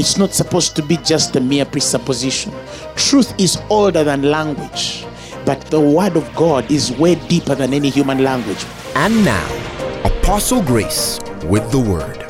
[0.00, 2.54] It's not supposed to be just a mere presupposition.
[2.96, 5.04] Truth is older than language,
[5.44, 8.64] but the word of God is way deeper than any human language.
[8.94, 9.46] And now,
[10.02, 12.29] Apostle Grace with the word.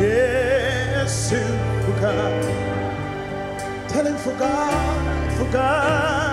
[0.00, 1.40] Yesu
[1.84, 2.14] fuka
[3.88, 6.29] Tell him for God, for God,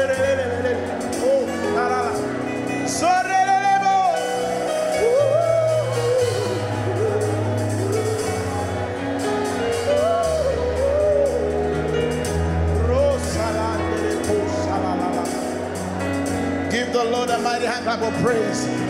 [0.00, 1.44] Oh,
[16.70, 18.87] Give the Lord a mighty hand clap of praise.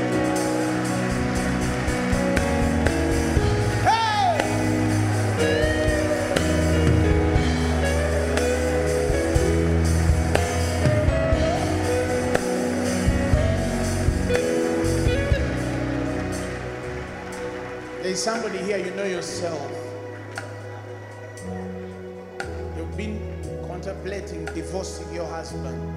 [24.79, 25.93] Divorcing your husband.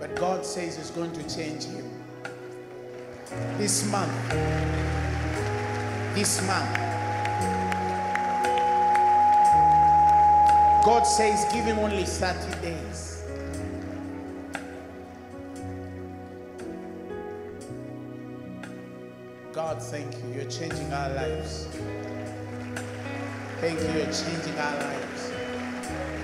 [0.00, 1.88] But God says He's going to change him.
[3.56, 4.30] This month,
[6.14, 6.76] this month,
[10.84, 13.22] God says give him only 30 days.
[19.52, 20.34] God, thank you.
[20.34, 21.68] You're changing our lives.
[23.66, 23.86] Thank you.
[23.86, 25.32] You're changing our lives.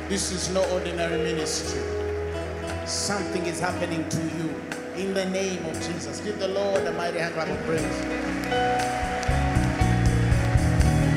[0.09, 1.83] This is no ordinary ministry.
[2.87, 4.55] Something is happening to you
[4.95, 6.21] in the name of Jesus.
[6.21, 7.83] Give the Lord a mighty hand clap of praise.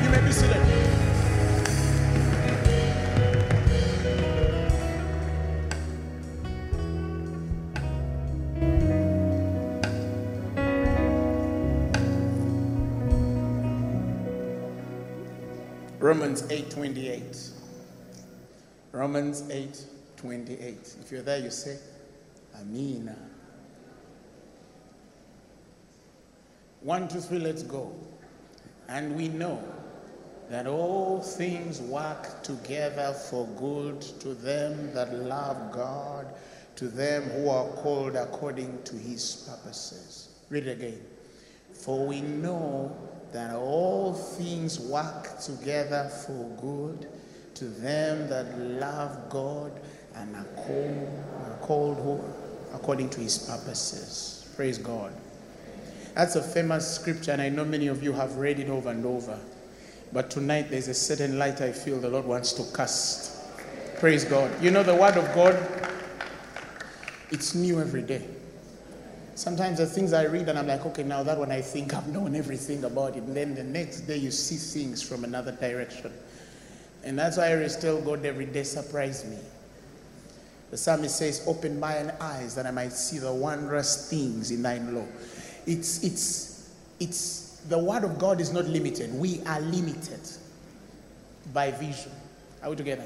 [0.02, 0.75] You may be seated.
[16.36, 17.50] Romans 8:28.
[18.92, 20.96] Romans 8:28.
[21.00, 21.78] If you're there, you say,
[22.60, 23.16] Amina.
[26.82, 27.90] One, two, three, let's go.
[28.88, 29.62] And we know
[30.50, 36.26] that all things work together for good to them that love God,
[36.76, 40.28] to them who are called according to his purposes.
[40.50, 41.00] Read it again.
[41.72, 42.94] For we know
[43.32, 47.08] that all things work together for good
[47.54, 49.72] to them that love God
[50.14, 52.34] and are called, are called
[52.74, 54.52] according to his purposes.
[54.56, 55.12] Praise God.
[56.14, 59.04] That's a famous scripture, and I know many of you have read it over and
[59.04, 59.38] over.
[60.12, 63.36] But tonight there's a certain light I feel the Lord wants to cast.
[63.98, 64.50] Praise God.
[64.62, 65.58] You know, the Word of God,
[67.30, 68.26] it's new every day.
[69.36, 72.08] Sometimes the things I read and I'm like, okay, now that one I think I've
[72.08, 73.22] known everything about it.
[73.22, 76.10] And then the next day you see things from another direction.
[77.04, 79.36] And that's why I still God every day surprise me.
[80.70, 84.94] The psalmist says, Open mine eyes that I might see the wondrous things in thine
[84.94, 85.04] law.
[85.66, 89.12] It's it's it's the word of God is not limited.
[89.12, 90.20] We are limited
[91.52, 92.10] by vision.
[92.62, 93.04] Are we together?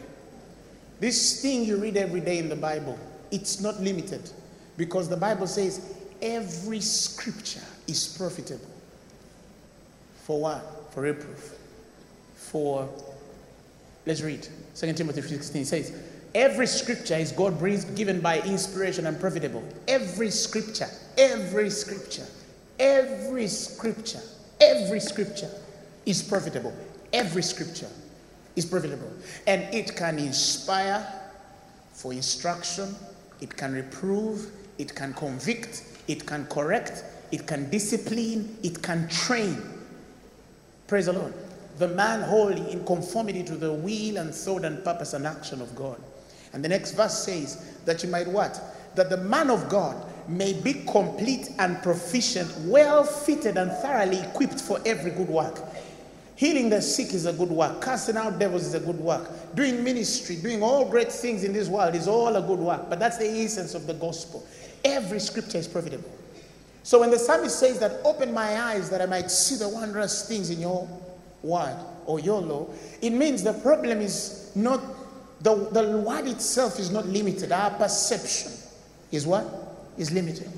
[1.01, 2.97] This thing you read every day in the Bible,
[3.33, 4.31] it's not limited.
[4.77, 8.71] Because the Bible says every scripture is profitable.
[10.25, 10.93] For what?
[10.93, 11.57] For reproof.
[12.35, 12.89] For
[14.07, 14.47] let's read.
[14.75, 15.93] 2 Timothy 16 says,
[16.35, 19.65] Every scripture is God breathed, given by inspiration and profitable.
[19.89, 22.27] Every scripture, every scripture,
[22.79, 24.21] every scripture,
[24.61, 25.51] every scripture
[26.07, 26.73] is profitable.
[27.13, 27.89] Every scripture
[28.55, 29.13] is profitable.
[29.49, 31.05] And it can inspire
[31.93, 32.95] for instruction,
[33.41, 39.63] it can reprove, it can convict, it can correct, it can discipline, it can train.
[40.89, 41.33] Praise the Lord.
[41.79, 45.75] The man holy in conformity to the will and thought and purpose and action of
[45.77, 46.01] God.
[46.53, 48.61] And the next verse says that you might what?
[48.97, 54.61] That the man of God may be complete and proficient, well fitted and thoroughly equipped
[54.61, 55.61] for every good work.
[56.35, 57.81] Healing the sick is a good work.
[57.83, 59.55] Casting out devils is a good work.
[59.55, 62.89] Doing ministry, doing all great things in this world is all a good work.
[62.89, 64.45] But that's the essence of the gospel.
[64.85, 66.11] Every scripture is profitable.
[66.83, 70.27] So when the psalmist says that, open my eyes that I might see the wondrous
[70.27, 70.89] things in your
[71.43, 72.69] word or your law,
[73.03, 74.81] it means the problem is not,
[75.41, 77.53] the, the word itself is not limited.
[77.53, 78.53] Our perception
[79.13, 79.47] is what?
[79.99, 80.49] Is limited.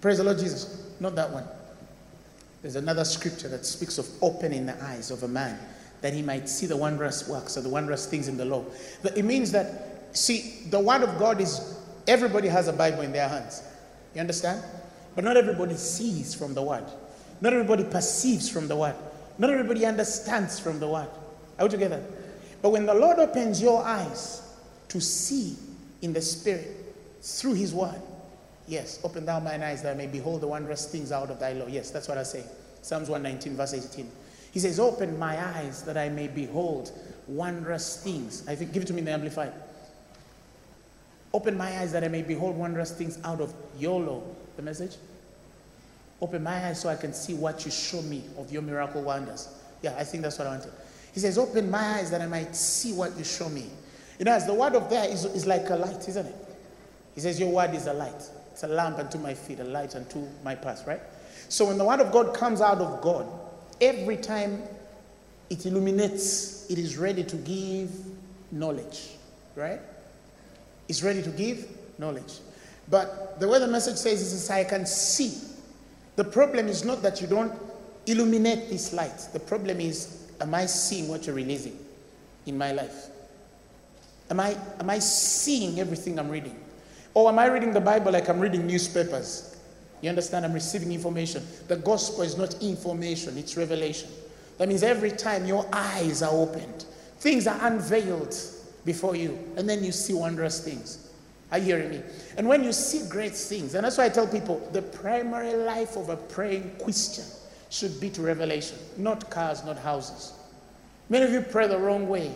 [0.00, 0.90] Praise the Lord Jesus.
[0.98, 1.44] Not that one.
[2.62, 5.58] There's another scripture that speaks of opening the eyes of a man
[6.00, 8.64] that he might see the wondrous works or the wondrous things in the law.
[9.16, 11.78] It means that, see, the word of God is,
[12.10, 13.62] everybody has a Bible in their hands.
[14.14, 14.62] You understand?
[15.14, 16.84] But not everybody sees from the word.
[17.40, 18.96] Not everybody perceives from the word.
[19.38, 21.08] Not everybody understands from the word.
[21.58, 22.04] Are we together?
[22.60, 24.42] But when the Lord opens your eyes
[24.88, 25.56] to see
[26.02, 28.00] in the spirit through his word,
[28.66, 31.52] yes, open thou mine eyes that I may behold the wondrous things out of thy
[31.52, 31.66] law.
[31.66, 32.44] Yes, that's what I say.
[32.82, 34.10] Psalms 119, verse 18.
[34.52, 36.90] He says, Open my eyes that I may behold
[37.28, 38.46] wondrous things.
[38.48, 39.52] I think, give it to me in the Amplified.
[41.32, 44.22] Open my eyes that I may behold wondrous things out of your law.
[44.56, 44.96] The message?
[46.20, 49.48] Open my eyes so I can see what you show me of your miracle wonders.
[49.82, 50.72] Yeah, I think that's what I wanted.
[51.14, 53.66] He says, Open my eyes that I might see what you show me.
[54.18, 56.34] You know, as the word of there is, is like a light, isn't it?
[57.14, 58.22] He says, Your word is a light.
[58.52, 61.00] It's a lamp unto my feet, a light unto my path, right?
[61.48, 63.26] So when the word of God comes out of God,
[63.80, 64.62] every time
[65.48, 67.90] it illuminates, it is ready to give
[68.52, 69.10] knowledge,
[69.56, 69.80] right?
[70.90, 71.68] It's ready to give
[72.00, 72.40] knowledge.
[72.88, 75.38] But the way the message says is, I can see.
[76.16, 77.52] The problem is not that you don't
[78.06, 79.16] illuminate this light.
[79.32, 81.78] The problem is, am I seeing what you're releasing
[82.44, 83.06] in my life?
[84.30, 86.58] Am I, am I seeing everything I'm reading?
[87.14, 89.56] Or am I reading the Bible like I'm reading newspapers?
[90.00, 90.44] You understand?
[90.44, 91.46] I'm receiving information.
[91.68, 94.10] The gospel is not information, it's revelation.
[94.58, 96.84] That means every time your eyes are opened,
[97.20, 98.34] things are unveiled
[98.84, 101.10] before you, and then you see wondrous things.
[101.52, 102.02] Are you hearing me?
[102.36, 105.96] And when you see great things, and that's why I tell people the primary life
[105.96, 107.24] of a praying Christian
[107.70, 110.32] should be to revelation, not cars, not houses.
[111.08, 112.32] Many of you pray the wrong way.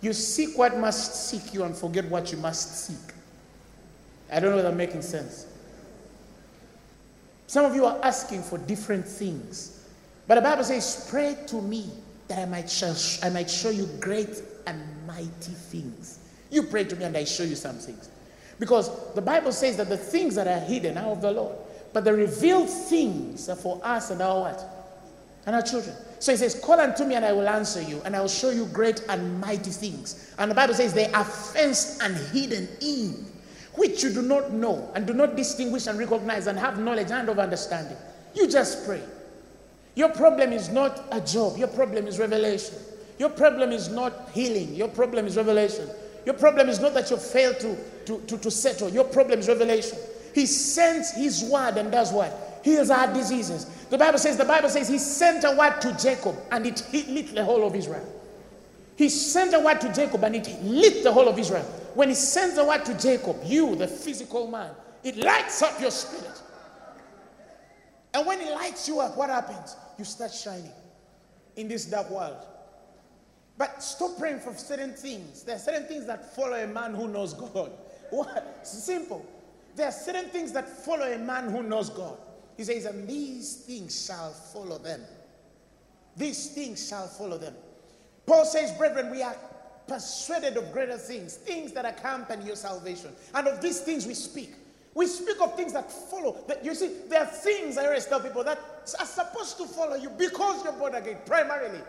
[0.00, 3.14] You seek what must seek you and forget what you must seek.
[4.30, 5.46] I don't know whether I'm making sense.
[7.46, 9.84] Some of you are asking for different things.
[10.26, 11.90] But the Bible says, Pray to me
[12.28, 16.18] that I might, show, I might show you great and mighty things.
[16.50, 18.08] You pray to me and I show you some things.
[18.58, 21.56] Because the Bible says that the things that are hidden are of the Lord.
[21.92, 24.64] But the revealed things are for us and our what?
[25.46, 25.94] And our children.
[26.18, 28.50] So he says, Call unto me and I will answer you, and I will show
[28.50, 30.34] you great and mighty things.
[30.38, 33.26] And the Bible says they are fenced and hidden in,
[33.74, 37.28] which you do not know, and do not distinguish and recognize, and have knowledge and
[37.28, 37.96] of understanding.
[38.34, 39.02] You just pray.
[39.94, 42.74] Your problem is not a job, your problem is revelation.
[43.18, 45.88] Your problem is not healing, your problem is revelation.
[46.24, 47.76] Your problem is not that you failed to,
[48.06, 49.98] to, to, to settle, your problem is revelation.
[50.34, 52.60] He sends his word and does what?
[52.62, 53.64] Heals our diseases.
[53.88, 57.34] The Bible says, the Bible says he sent a word to Jacob and it lit
[57.34, 58.04] the whole of Israel.
[58.96, 61.62] He sent a word to Jacob and it lit the whole of Israel.
[61.94, 64.70] When he sends a word to Jacob, you, the physical man,
[65.04, 66.42] it lights up your spirit.
[68.12, 69.76] And when it lights you up, what happens?
[69.98, 70.72] You start shining
[71.56, 72.36] in this dark world.
[73.58, 75.42] But stop praying for certain things.
[75.42, 77.72] There are certain things that follow a man who knows God.
[78.10, 78.64] What?
[78.64, 79.26] Simple.
[79.74, 82.16] There are certain things that follow a man who knows God.
[82.56, 85.02] He says, and these things shall follow them.
[86.16, 87.54] These things shall follow them.
[88.24, 89.36] Paul says, brethren, we are
[89.86, 93.10] persuaded of greater things, things that accompany your salvation.
[93.34, 94.54] And of these things we speak.
[94.94, 96.38] We speak of things that follow.
[96.48, 98.58] That you see, there are things I always tell people that
[98.98, 101.80] are supposed to follow you because you're born again, primarily.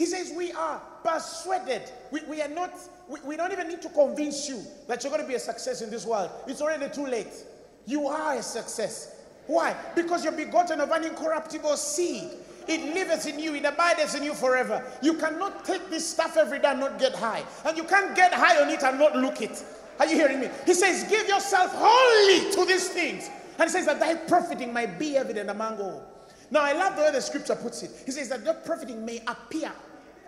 [0.00, 1.82] He says, We are persuaded.
[2.10, 2.72] We, we are not,
[3.06, 5.82] we, we don't even need to convince you that you're going to be a success
[5.82, 6.30] in this world.
[6.46, 7.44] It's already too late.
[7.84, 9.14] You are a success.
[9.46, 9.76] Why?
[9.94, 12.30] Because you're begotten of an incorruptible seed.
[12.66, 14.82] It liveth in you, it abideth in you forever.
[15.02, 17.44] You cannot take this stuff every day and not get high.
[17.66, 19.62] And you can't get high on it and not look it.
[19.98, 20.48] Are you hearing me?
[20.64, 23.28] He says, Give yourself wholly to these things.
[23.58, 26.06] And he says that thy profiting might be evident among all.
[26.50, 27.90] Now, I love the way the scripture puts it.
[28.06, 29.70] He says that your profiting may appear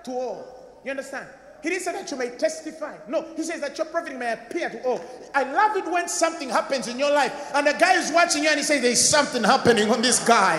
[0.04, 0.80] to all.
[0.84, 1.26] You understand?
[1.62, 2.96] He didn't say that you may testify.
[3.06, 5.00] No, he says that your profiting may appear to all.
[5.32, 8.48] I love it when something happens in your life and the guy is watching you
[8.48, 10.58] and he says, There's something happening on this guy.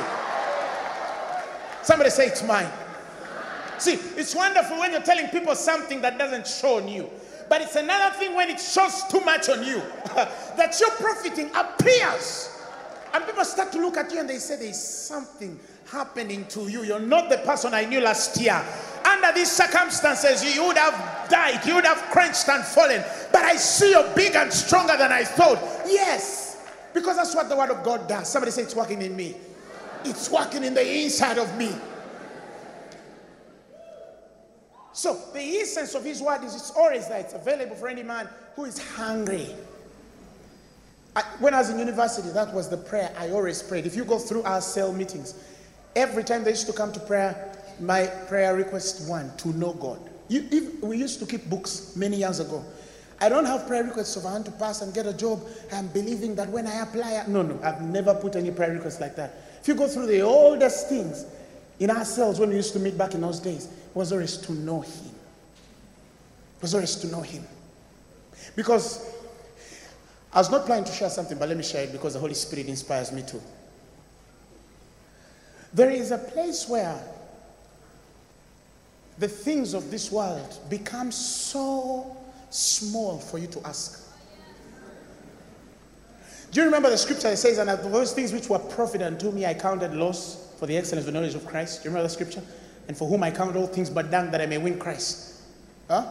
[1.81, 2.69] Somebody say, It's mine.
[3.79, 7.09] See, it's wonderful when you're telling people something that doesn't show on you.
[7.49, 9.81] But it's another thing when it shows too much on you
[10.15, 12.49] that your profiting appears.
[13.13, 15.59] And people start to look at you and they say, There's something
[15.93, 16.83] happening to you.
[16.83, 18.61] You're not the person I knew last year.
[19.05, 23.03] Under these circumstances, you would have died, you would have crunched and fallen.
[23.31, 25.59] But I see you're big and stronger than I thought.
[25.85, 26.67] Yes.
[26.93, 28.29] Because that's what the word of God does.
[28.29, 29.35] Somebody say it's working in me.
[30.03, 31.73] It's working in the inside of me.
[34.93, 37.19] So the essence of his word is it's always there.
[37.19, 39.47] It's available for any man who is hungry.
[41.15, 43.85] I, when I was in university, that was the prayer I always prayed.
[43.85, 45.35] If you go through our cell meetings,
[45.95, 49.99] every time they used to come to prayer, my prayer request one to know God.
[50.27, 52.63] You, if, we used to keep books many years ago.
[53.19, 55.41] I don't have prayer requests of I want to pass and get a job.
[55.71, 59.15] I'm believing that when I apply, no, no, I've never put any prayer requests like
[59.15, 59.33] that.
[59.61, 61.25] If you go through the oldest things
[61.79, 64.81] in ourselves when we used to meet back in those days, was always to know
[64.81, 65.11] Him.
[66.61, 67.45] Was always to know Him.
[68.55, 69.09] Because
[70.33, 72.33] I was not planning to share something, but let me share it because the Holy
[72.33, 73.39] Spirit inspires me to.
[75.73, 77.01] There is a place where
[79.17, 82.15] the things of this world become so
[82.49, 83.99] small for you to ask.
[86.51, 89.31] Do you remember the scripture that says, And of those things which were profit unto
[89.31, 91.81] me, I counted loss for the excellence of the knowledge of Christ?
[91.81, 92.43] Do you remember the scripture?
[92.87, 95.41] And for whom I count all things but dung that I may win Christ.
[95.87, 96.05] Huh?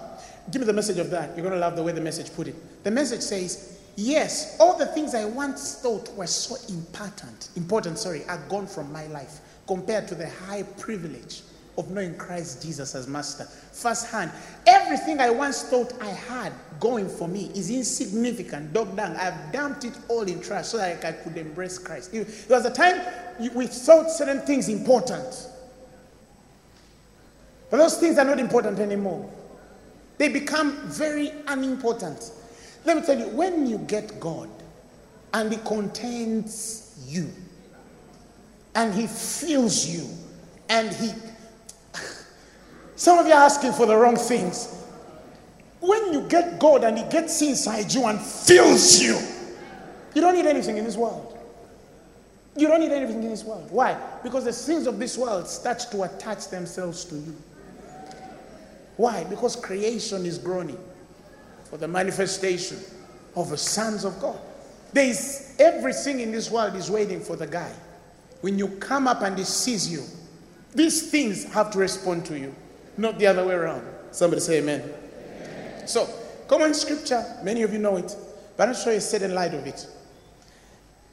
[0.50, 1.36] Give me the message of that.
[1.36, 2.56] You're going to love the way the message put it.
[2.82, 8.24] The message says, Yes, all the things I once thought were so important, important, sorry,
[8.24, 11.42] are gone from my life compared to the high privilege
[11.78, 13.44] of knowing Christ Jesus as master.
[13.44, 14.30] Firsthand,
[14.66, 19.16] everything I once thought I had going for me is insignificant, dog dung.
[19.16, 22.12] I've dumped it all in trash so that I could embrace Christ.
[22.12, 23.00] There was a time
[23.54, 25.48] we thought certain things important.
[27.70, 29.30] But those things are not important anymore.
[30.18, 32.32] They become very unimportant.
[32.84, 34.50] Let me tell you, when you get God
[35.32, 37.30] and He contains you,
[38.74, 40.06] and He fills you,
[40.68, 41.12] and He.
[42.96, 44.78] Some of you are asking for the wrong things.
[45.80, 49.18] When you get God and He gets inside you and fills you,
[50.14, 51.28] you don't need anything in this world.
[52.56, 53.68] You don't need anything in this world.
[53.70, 53.98] Why?
[54.22, 57.34] Because the things of this world start to attach themselves to you.
[58.96, 59.24] Why?
[59.24, 60.78] Because creation is groaning
[61.64, 62.78] for the manifestation
[63.34, 64.38] of the sons of God.
[64.92, 67.72] There is everything in this world is waiting for the guy.
[68.42, 70.02] When you come up and he sees you,
[70.74, 72.54] these things have to respond to you,
[72.96, 73.86] not the other way around.
[74.10, 74.82] Somebody say amen.
[74.82, 75.86] amen.
[75.86, 76.08] So,
[76.48, 78.14] common scripture, many of you know it,
[78.56, 79.86] but I'm sure you a certain light of it.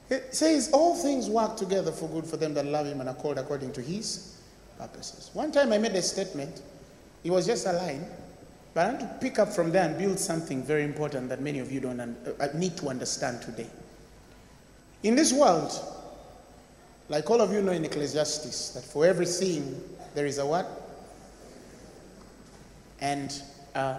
[0.10, 3.15] It says, All things work together for good for them that love him and are
[3.15, 4.42] called according to his
[4.78, 5.30] purposes.
[5.34, 6.62] One time I made a statement,
[7.24, 8.06] it was just a line,
[8.74, 11.60] but I want to pick up from there and build something very important that many
[11.60, 13.68] of you don't un- uh, need to understand today.
[15.04, 15.72] In this world,
[17.10, 19.82] like all of you know in Ecclesiastes, that for everything
[20.15, 20.67] there is a what?
[23.02, 23.41] And
[23.76, 23.98] a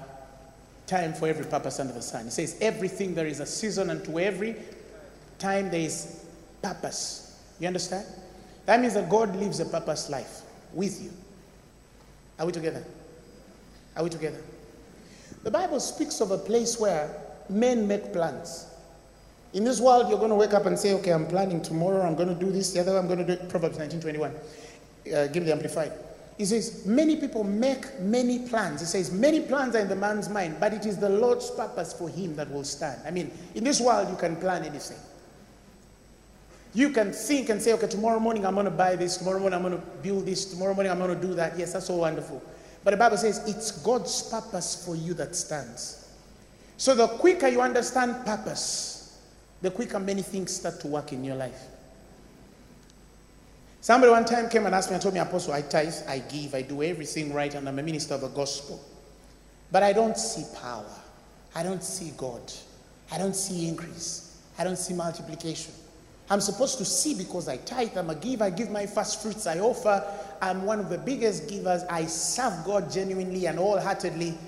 [0.87, 2.27] time for every purpose under the sun.
[2.27, 4.57] It says, everything there is a season, and to every
[5.39, 6.25] time there is
[6.63, 7.41] purpose.
[7.59, 8.07] You understand?
[8.67, 10.43] That means that God lives a purpose life
[10.73, 11.11] with you.
[12.39, 12.85] Are we together?
[13.97, 14.41] Are we together?
[15.43, 17.15] The Bible speaks of a place where
[17.49, 18.67] men make plans.
[19.53, 22.15] In this world, you're going to wake up and say, okay, I'm planning tomorrow, I'm
[22.15, 23.49] going to do this, the other, way I'm going to do it.
[23.49, 24.33] Proverbs 19.21.
[25.13, 25.93] Uh, give the Amplified.
[26.39, 28.81] He says, many people make many plans.
[28.81, 31.93] He says, many plans are in the man's mind, but it is the Lord's purpose
[31.93, 33.01] for him that will stand.
[33.05, 34.97] I mean, in this world, you can plan anything.
[36.73, 39.57] You can think and say, okay, tomorrow morning I'm going to buy this, tomorrow morning
[39.57, 41.59] I'm going to build this, tomorrow morning I'm going to do that.
[41.59, 42.41] Yes, that's all wonderful.
[42.85, 46.09] But the Bible says it's God's purpose for you that stands.
[46.77, 48.90] So the quicker you understand purpose,
[49.63, 51.67] the quicker many things start to work in your life.
[53.83, 56.55] Somebody one time came and asked me and told me, Apostle, I tithe, I give,
[56.55, 58.83] I do everything right, and I'm a minister of the gospel.
[59.73, 60.85] But I don't see power.
[61.55, 62.53] I don't see God.
[63.11, 64.39] I don't see increase.
[64.59, 65.73] I don't see multiplication.
[66.29, 69.47] I'm supposed to see because I tithe, I'm a giver, I give my first fruits,
[69.47, 70.05] I offer,
[70.41, 74.39] I'm one of the biggest givers, I serve God genuinely and wholeheartedly,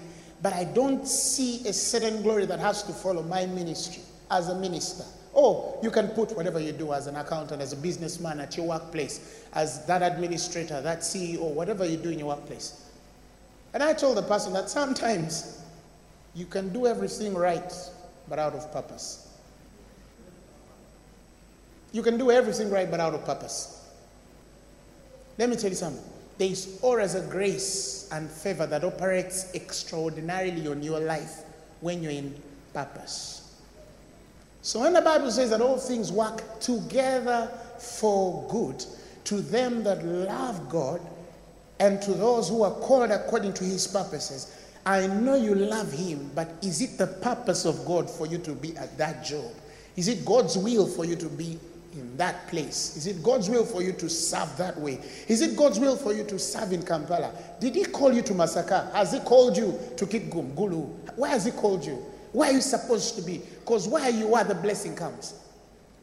[0.42, 4.54] but I don't see a certain glory that has to follow my ministry as a
[4.56, 5.04] minister.
[5.34, 8.66] Oh, you can put whatever you do as an accountant, as a businessman at your
[8.66, 12.90] workplace, as that administrator, that CEO, whatever you do in your workplace.
[13.74, 15.62] And I told the person that sometimes
[16.34, 17.72] you can do everything right,
[18.28, 19.28] but out of purpose.
[21.92, 23.86] You can do everything right, but out of purpose.
[25.38, 26.02] Let me tell you something.
[26.38, 31.40] There is always a grace and favor that operates extraordinarily on your life
[31.80, 32.34] when you're in
[32.72, 33.41] purpose.
[34.62, 38.84] So when the Bible says that all things work together for good
[39.24, 41.00] to them that love God
[41.80, 46.30] and to those who are called according to his purposes, I know you love him,
[46.34, 49.50] but is it the purpose of God for you to be at that job?
[49.96, 51.58] Is it God's will for you to be
[51.94, 52.96] in that place?
[52.96, 55.00] Is it God's will for you to serve that way?
[55.26, 57.32] Is it God's will for you to serve in Kampala?
[57.60, 58.92] Did He call you to Masaka?
[58.92, 61.16] Has He called you to Kitgum, Gulu?
[61.16, 62.04] Where has He called you?
[62.32, 63.42] Where you supposed to be?
[63.60, 65.34] Because where you are, the blessing comes.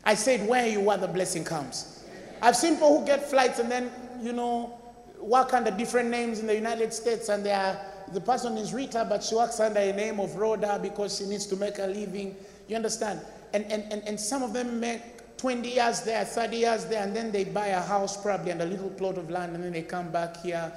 [0.03, 2.05] I said, where you are, the blessing comes.
[2.41, 4.79] I've seen people who get flights and then, you know,
[5.19, 7.77] work under different names in the United States and they are,
[8.13, 11.45] the person is Rita, but she works under a name of Rhoda because she needs
[11.47, 12.35] to make a living.
[12.67, 13.21] You understand?
[13.53, 17.15] And, and, and, and some of them make 20 years there, 30 years there, and
[17.15, 19.81] then they buy a house probably and a little plot of land, and then they
[19.81, 20.71] come back here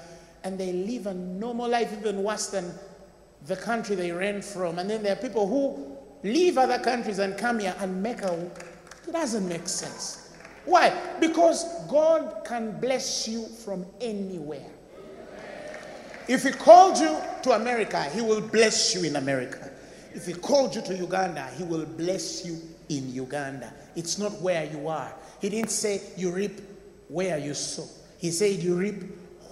[0.45, 2.73] and they live a normal life, even worse than
[3.47, 4.79] the country they ran from.
[4.79, 8.51] And then there are people who leave other countries and come here and make a.
[9.07, 10.33] It doesn't make sense.
[10.65, 10.93] Why?
[11.19, 14.71] Because God can bless you from anywhere.
[16.29, 19.71] If He called you to America, He will bless you in America.
[20.15, 23.73] If He called you to Uganda, He will bless you in Uganda.
[23.97, 25.13] It's not where you are.
[25.41, 26.61] He didn't say you reap
[27.09, 27.87] where you sow,
[28.19, 29.03] He said you reap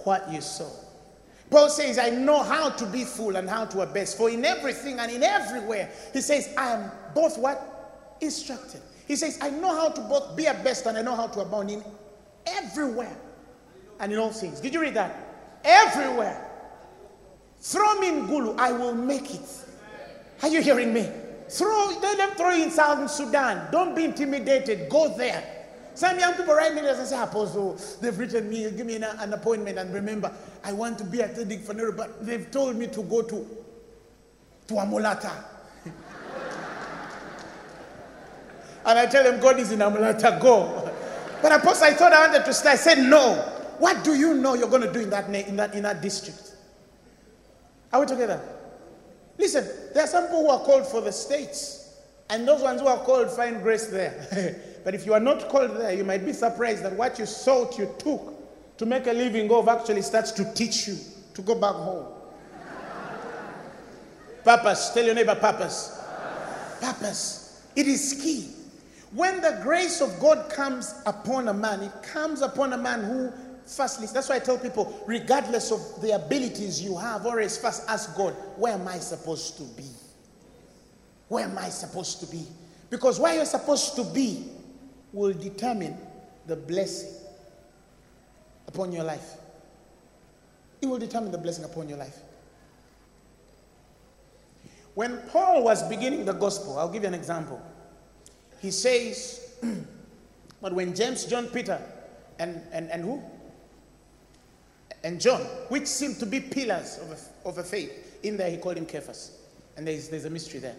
[0.03, 0.71] what you sow.
[1.51, 4.13] Paul says, I know how to be full and how to abase.
[4.13, 8.15] For in everything and in everywhere, he says, I am both what?
[8.21, 8.79] Instructed.
[9.05, 11.41] He says, I know how to both be a best and I know how to
[11.41, 11.83] abound in
[12.47, 13.13] everywhere
[13.99, 14.61] and in all things.
[14.61, 15.13] Did you read that?
[15.65, 16.49] Everywhere.
[17.59, 19.65] Throw me in Gulu, I will make it.
[20.41, 21.11] Are you hearing me?
[21.49, 23.69] Throw, let them throw in Southern Sudan.
[23.73, 24.89] Don't be intimidated.
[24.89, 25.60] Go there.
[25.93, 29.03] Some young people write me letters and say, Apostle, they've written me, give me an,
[29.03, 29.77] an appointment.
[29.77, 30.31] And remember,
[30.63, 33.47] I want to be at the Funeral, but they've told me to go to,
[34.67, 35.43] to Amolatar.
[38.85, 40.89] and I tell them, God is in Amolatar, go.
[41.41, 42.69] But Apostle, I thought I wanted to stay.
[42.69, 43.35] I said, no.
[43.79, 46.55] What do you know you're going to do in that, in that, in that district?
[47.91, 48.39] Are we together?
[49.37, 51.97] Listen, there are some people who are called for the states,
[52.29, 54.61] and those ones who are called find grace there.
[54.83, 57.77] but if you are not called there, you might be surprised that what you sought,
[57.77, 60.97] you took to make a living of actually starts to teach you
[61.33, 62.07] to go back home.
[64.43, 64.91] purpose.
[64.93, 66.01] Tell your neighbor purpose.
[66.79, 67.63] Purpose.
[67.75, 68.49] It is key.
[69.13, 73.31] When the grace of God comes upon a man, it comes upon a man who
[73.65, 78.15] Firstly, that's why I tell people, regardless of the abilities you have, always first ask
[78.17, 79.85] God, where am I supposed to be?
[81.29, 82.45] Where am I supposed to be?
[82.89, 84.49] Because where you're supposed to be
[85.13, 85.97] will determine
[86.47, 87.13] the blessing
[88.67, 89.35] upon your life.
[90.81, 92.17] It will determine the blessing upon your life.
[94.95, 97.61] When Paul was beginning the gospel, I'll give you an example.
[98.61, 99.55] He says,
[100.61, 101.79] but when James, John, Peter,
[102.39, 103.21] and, and, and who?
[105.03, 108.19] and John, which seemed to be pillars of a, of a faith.
[108.23, 109.31] In there, he called him Cephas.
[109.75, 110.75] And there's, there's a mystery there.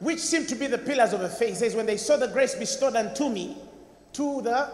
[0.00, 1.56] Which seemed to be the pillars of a faith.
[1.56, 3.56] Says, When they saw the grace bestowed unto me,
[4.14, 4.68] to the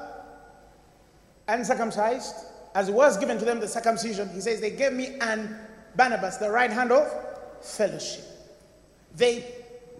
[1.48, 2.34] uncircumcised,
[2.74, 5.54] as it was given to them the circumcision, he says, They gave me and
[5.96, 7.12] Barnabas the right hand of
[7.60, 8.24] fellowship.
[9.16, 9.44] They,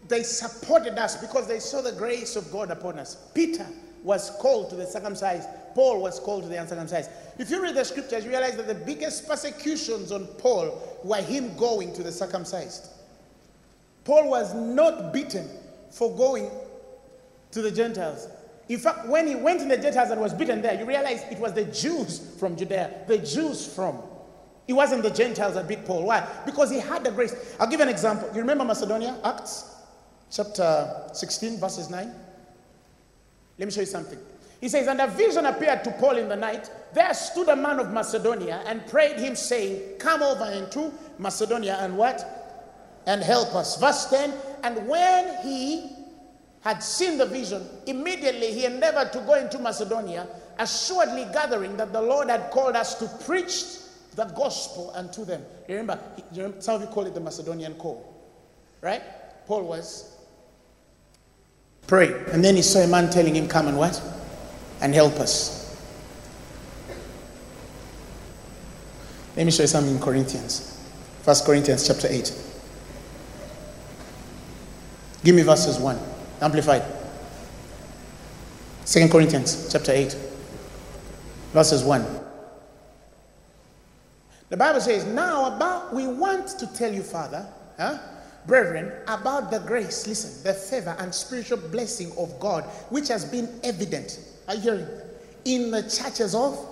[0.09, 3.17] they supported us because they saw the grace of God upon us.
[3.35, 3.67] Peter
[4.05, 7.11] was called to the circumcised, Paul was called to the uncircumcised.
[7.39, 11.57] If you read the scriptures, you realize that the biggest persecutions on Paul were him
[11.57, 12.89] going to the circumcised.
[14.05, 15.49] Paul was not beaten
[15.91, 16.51] for going
[17.51, 18.29] to the Gentiles.
[18.69, 21.39] In fact, when he went to the Gentiles and was beaten there, you realize it
[21.39, 23.99] was the Jews from Judea, the Jews from.
[24.69, 26.05] It wasn't the Gentiles that beat Paul.
[26.05, 26.27] Why?
[26.47, 27.57] Because he had the grace.
[27.59, 28.29] I'll give an example.
[28.33, 29.75] You remember Macedonia, Acts
[30.31, 32.15] chapter 16, verses 9?
[33.59, 34.19] Let me show you something.
[34.61, 36.71] He says, And a vision appeared to Paul in the night.
[36.95, 41.97] There stood a man of Macedonia and prayed him, saying, Come over into Macedonia and
[41.97, 42.40] what?
[43.07, 43.81] And help us.
[43.81, 44.33] Verse 10
[44.63, 45.91] And when he
[46.63, 50.27] had seen the vision, immediately he endeavored to go into Macedonia,
[50.59, 53.79] assuredly gathering that the Lord had called us to preach
[54.15, 55.43] the gospel unto them.
[55.69, 55.99] Remember,
[56.59, 58.15] some of you call it the Macedonian call,
[58.81, 59.03] right?
[59.47, 60.17] Paul was
[61.87, 64.01] praying, and then he saw a man telling him, Come and what?
[64.83, 65.61] And help us.
[69.37, 70.79] Let me show you something in Corinthians.
[71.23, 72.50] First Corinthians chapter 8.
[75.23, 75.99] Give me verses 1.
[76.41, 76.83] Amplified.
[78.85, 80.17] Second Corinthians chapter 8.
[81.53, 82.21] Verses 1.
[84.49, 87.47] The Bible says, Now about we want to tell you, Father,
[87.77, 87.99] huh,
[88.47, 93.49] brethren, about the grace, listen, the favor and spiritual blessing of God, which has been
[93.63, 94.19] evident.
[94.49, 94.87] Are you hearing?
[95.45, 96.67] In the churches of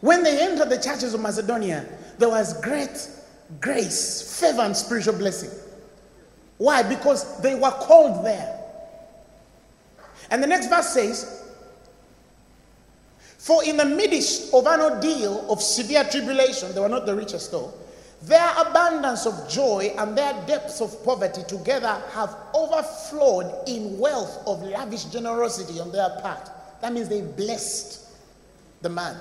[0.00, 1.86] when they entered the churches of Macedonia,
[2.18, 3.08] there was great
[3.60, 5.50] grace, favor, and spiritual blessing.
[6.58, 6.82] Why?
[6.82, 8.60] Because they were called there.
[10.30, 11.44] And the next verse says,
[13.38, 17.50] For in the midst of an ordeal of severe tribulation, they were not the richest
[17.50, 17.72] though,
[18.22, 24.62] their abundance of joy and their depths of poverty together have overflowed in wealth of
[24.62, 26.48] lavish generosity on their part.
[26.80, 28.06] That means they blessed
[28.80, 29.16] the man.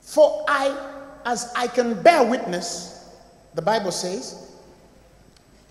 [0.00, 0.76] For I,
[1.24, 2.93] as I can bear witness,
[3.54, 4.52] the Bible says,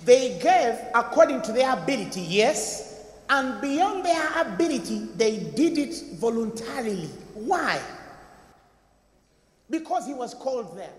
[0.06, 7.10] they gave according to their ability, yes, and beyond their ability, they did it voluntarily.
[7.34, 7.80] Why?
[9.70, 10.94] Because he was called there.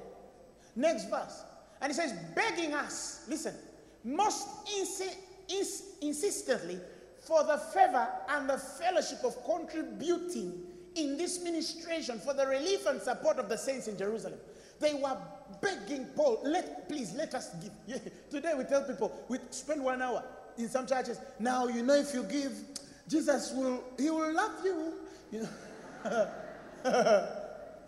[0.75, 1.45] Next verse.
[1.81, 3.55] And he says, begging us, listen,
[4.03, 5.17] most insi-
[5.49, 6.79] ins- insistently
[7.21, 10.63] for the favor and the fellowship of contributing
[10.95, 14.39] in this ministration for the relief and support of the saints in Jerusalem.
[14.81, 15.17] They were
[15.61, 17.73] begging Paul, let please let us give.
[17.87, 17.99] Yeah.
[18.31, 20.23] Today we tell people we spend one hour
[20.57, 21.19] in some churches.
[21.39, 22.53] Now you know if you give,
[23.09, 24.93] Jesus will he will love you.
[25.33, 26.29] You know.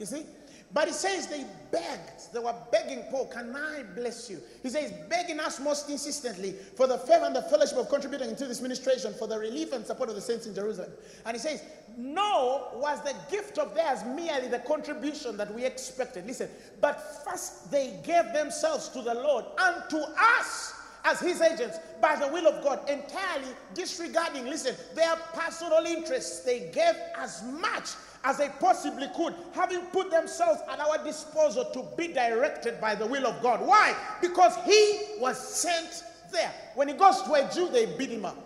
[0.00, 0.24] you see?
[0.72, 2.32] But it says they begged.
[2.32, 4.40] They were begging Paul, Can I bless you?
[4.62, 8.46] He says, begging us most insistently for the favor and the fellowship of contributing into
[8.46, 10.90] this ministration for the relief and support of the saints in Jerusalem.
[11.24, 11.62] And he says,
[11.96, 16.26] No was the gift of theirs merely the contribution that we expected.
[16.26, 16.50] Listen,
[16.80, 20.74] but first they gave themselves to the Lord and to us
[21.06, 26.40] as his agents by the will of God, entirely disregarding, listen, their personal interests.
[26.40, 27.90] They gave as much
[28.26, 33.06] as they possibly could, having put themselves at our disposal to be directed by the
[33.06, 33.64] will of God.
[33.64, 33.94] Why?
[34.20, 36.02] Because he was sent
[36.32, 36.52] there.
[36.74, 38.36] When he goes to a Jew, they beat him up.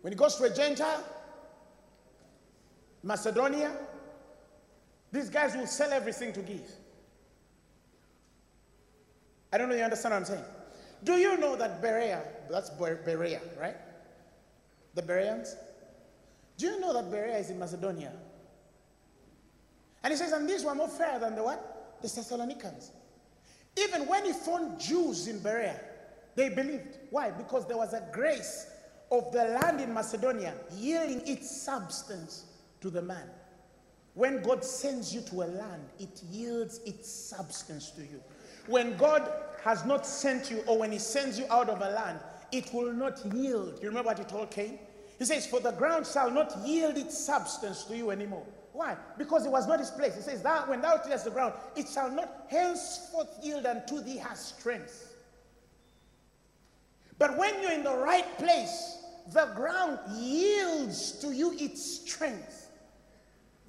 [0.00, 1.04] When he goes to a Gentile,
[3.04, 3.70] Macedonia,
[5.12, 6.68] these guys will sell everything to give.
[9.52, 10.44] I don't know you understand what I'm saying.
[11.04, 12.20] Do you know that Berea,
[12.50, 13.76] that's Berea, right?
[14.94, 15.54] The Bereans?
[16.56, 18.12] Do you know that Berea is in Macedonia?
[20.04, 21.98] And he says, and these were more fair than the what?
[22.02, 22.90] The Thessalonians.
[23.76, 25.80] Even when he found Jews in Berea,
[26.34, 26.98] they believed.
[27.10, 27.30] Why?
[27.30, 28.66] Because there was a grace
[29.10, 32.46] of the land in Macedonia yielding its substance
[32.80, 33.28] to the man.
[34.14, 38.22] When God sends you to a land, it yields its substance to you.
[38.66, 39.30] When God
[39.64, 42.18] has not sent you, or when He sends you out of a land,
[42.50, 43.78] it will not yield.
[43.80, 44.78] You remember what He told Cain?
[45.18, 48.44] He says, For the ground shall not yield its substance to you anymore.
[48.72, 48.96] Why?
[49.18, 50.14] Because it was not his place.
[50.16, 54.18] He says, that When thou tillest the ground, it shall not henceforth yield unto thee
[54.18, 55.14] her strength.
[57.18, 58.98] But when you're in the right place,
[59.32, 62.70] the ground yields to you its strength.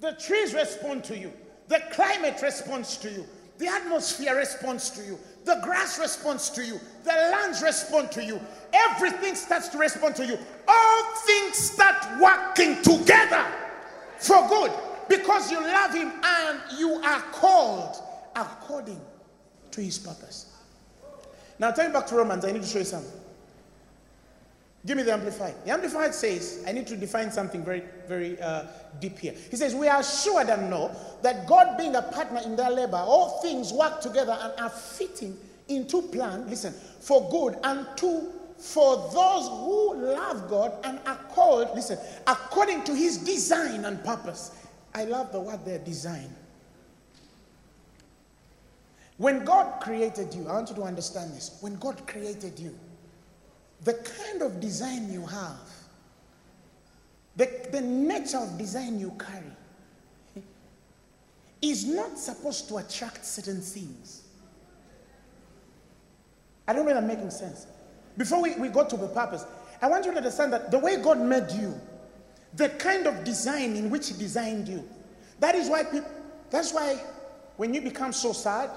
[0.00, 1.32] The trees respond to you,
[1.68, 3.26] the climate responds to you,
[3.58, 5.18] the atmosphere responds to you.
[5.44, 6.80] The grass responds to you.
[7.04, 8.40] The lands respond to you.
[8.72, 10.38] Everything starts to respond to you.
[10.66, 13.44] All things start working together
[14.18, 14.72] for good
[15.08, 17.96] because you love Him and you are called
[18.34, 19.00] according
[19.70, 20.50] to His purpose.
[21.58, 22.44] Now, turn back to Romans.
[22.44, 23.20] I need to show you something.
[24.86, 25.54] Give me the Amplified.
[25.64, 28.64] The Amplified says, I need to define something very, very uh,
[29.00, 29.34] deep here.
[29.50, 32.98] He says, We are assured and know that God being a partner in their labor,
[32.98, 38.96] all things work together and are fitting into plan, listen, for good and to for
[39.12, 44.52] those who love God and are called, listen, according to his design and purpose.
[44.94, 46.34] I love the word there, design.
[49.16, 51.58] When God created you, I want you to understand this.
[51.60, 52.78] When God created you,
[53.84, 55.60] the kind of design you have,
[57.36, 60.44] the, the nature of design you carry,
[61.60, 64.22] is not supposed to attract certain things.
[66.66, 67.66] I don't know if I'm making sense.
[68.16, 69.44] Before we, we go to the purpose,
[69.82, 71.78] I want you to understand that the way God made you,
[72.54, 74.88] the kind of design in which He designed you,
[75.40, 76.10] that is why people,
[76.50, 76.98] that's why
[77.56, 78.70] when you become so sad,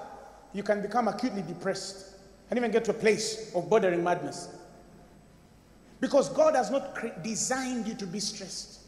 [0.54, 2.16] you can become acutely depressed
[2.50, 4.50] and even get to a place of bordering madness.
[6.00, 8.82] Because God has not designed you to be stressed.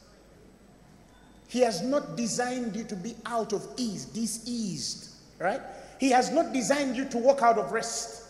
[1.48, 5.62] He has not designed you to be out of ease, diseased, right?
[6.00, 8.26] He has not designed you to walk out of rest.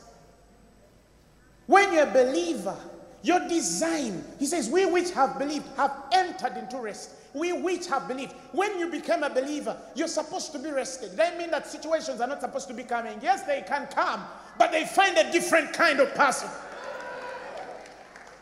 [1.68, 2.78] When you're a believer,
[3.22, 7.12] your design, he says, we which have believed have entered into rest.
[7.34, 8.32] We which have believed.
[8.54, 11.18] When you become a believer, you're supposed to be rested.
[11.18, 13.20] That mean that situations are not supposed to be coming.
[13.22, 14.24] Yes, they can come,
[14.58, 16.50] but they find a different kind of person.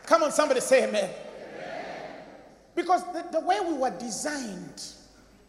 [0.08, 1.04] Come on, somebody say amen.
[1.04, 1.84] amen.
[2.74, 4.82] Because the, the way we were designed,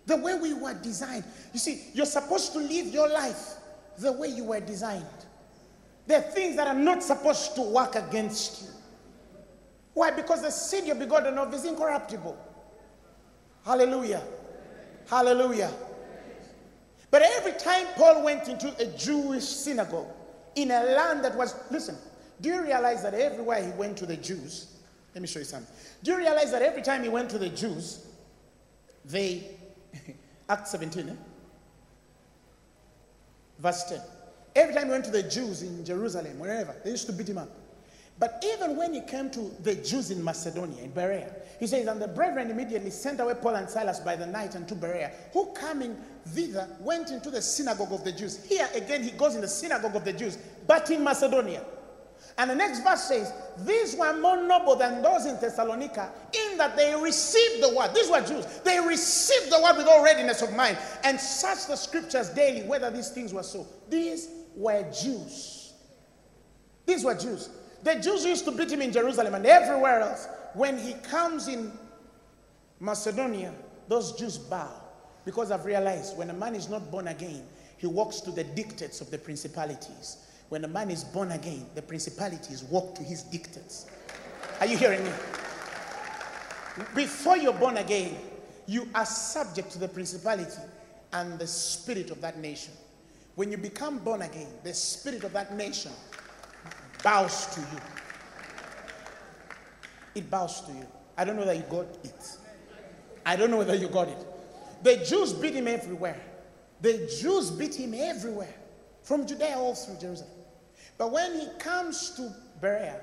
[0.05, 3.53] the way we were designed, you see, you're supposed to live your life
[3.99, 5.05] the way you were designed.
[6.07, 8.67] There are things that are not supposed to work against you.
[9.93, 10.11] Why?
[10.11, 12.37] Because the seed you're begotten of is incorruptible.
[13.63, 14.23] Hallelujah.
[15.09, 15.71] Hallelujah.
[17.11, 20.11] But every time Paul went into a Jewish synagogue
[20.55, 21.95] in a land that was, listen,
[22.41, 24.77] do you realize that everywhere he went to the Jews,
[25.13, 25.73] let me show you something.
[26.03, 28.05] Do you realize that every time he went to the Jews,
[29.05, 29.43] they,
[30.49, 31.13] Act 17, eh?
[33.59, 34.01] verse 10.
[34.55, 37.37] Every time he went to the Jews in Jerusalem, wherever, they used to beat him
[37.37, 37.49] up.
[38.17, 42.01] But even when he came to the Jews in Macedonia, in Berea, he says, And
[42.01, 45.95] the brethren immediately sent away Paul and Silas by the night unto Berea, who coming
[46.27, 48.43] thither went into the synagogue of the Jews.
[48.43, 50.37] Here again, he goes in the synagogue of the Jews,
[50.67, 51.63] but in Macedonia.
[52.39, 53.33] And the next verse says,
[53.65, 57.93] These were more noble than those in Thessalonica, in that they received the word.
[57.93, 58.45] These were Jews.
[58.63, 62.89] They received the word with all readiness of mind and searched the scriptures daily whether
[62.89, 63.67] these things were so.
[63.89, 65.73] These were Jews.
[66.85, 67.49] These were Jews.
[67.83, 70.29] The Jews used to beat him in Jerusalem and everywhere else.
[70.53, 71.73] When he comes in
[72.79, 73.53] Macedonia,
[73.89, 74.71] those Jews bow
[75.25, 79.01] because I've realized when a man is not born again, he walks to the dictates
[79.01, 80.25] of the principalities.
[80.49, 83.85] When a man is born again, the principalities walk to his dictates.
[84.59, 85.11] Are you hearing me?
[86.95, 88.17] Before you're born again,
[88.65, 90.59] you are subject to the principality
[91.13, 92.73] and the spirit of that nation.
[93.35, 95.91] When you become born again, the spirit of that nation
[97.03, 97.79] bows to you.
[100.15, 100.85] It bows to you.
[101.17, 102.37] I don't know whether you got it.
[103.25, 104.17] I don't know whether you got it.
[104.81, 106.19] The Jews beat him everywhere.
[106.81, 108.53] The Jews beat him everywhere,
[109.03, 110.31] from Judea all through Jerusalem.
[110.99, 112.29] But when he comes to
[112.61, 112.99] Berea,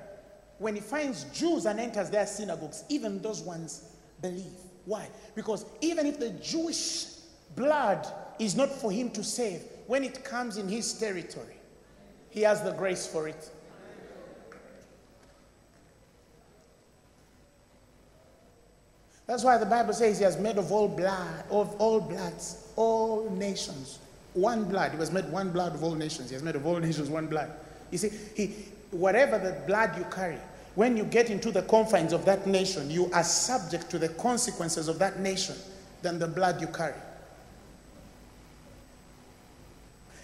[0.58, 3.88] when he finds Jews and enters their synagogues, even those ones
[4.20, 4.52] believe.
[4.84, 5.08] Why?
[5.34, 7.06] Because even if the Jewish
[7.56, 8.06] blood
[8.38, 11.56] is not for him to save, when it comes in his territory,
[12.28, 13.50] he has the grace for it.
[19.26, 23.30] That's why the Bible says he has made of all blood, of all bloods, all
[23.30, 23.98] nations,
[24.34, 24.92] one blood.
[24.92, 26.28] He has made one blood of all nations.
[26.28, 27.50] He has made of all nations one blood.
[27.90, 28.54] You see, he,
[28.90, 30.38] whatever the blood you carry,
[30.74, 34.88] when you get into the confines of that nation, you are subject to the consequences
[34.88, 35.56] of that nation
[36.02, 36.94] than the blood you carry.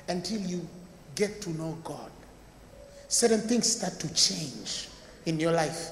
[0.08, 0.68] Until you
[1.14, 2.10] get to know God,
[3.08, 4.88] certain things start to change
[5.26, 5.90] in your life.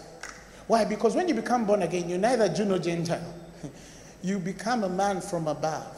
[0.66, 0.84] Why?
[0.84, 3.34] Because when you become born again, you're neither Jew nor Gentile.
[4.22, 5.96] You become a man from above.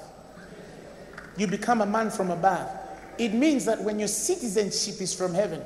[1.36, 2.70] You become a man from above.
[3.18, 5.62] It means that when your citizenship is from heaven,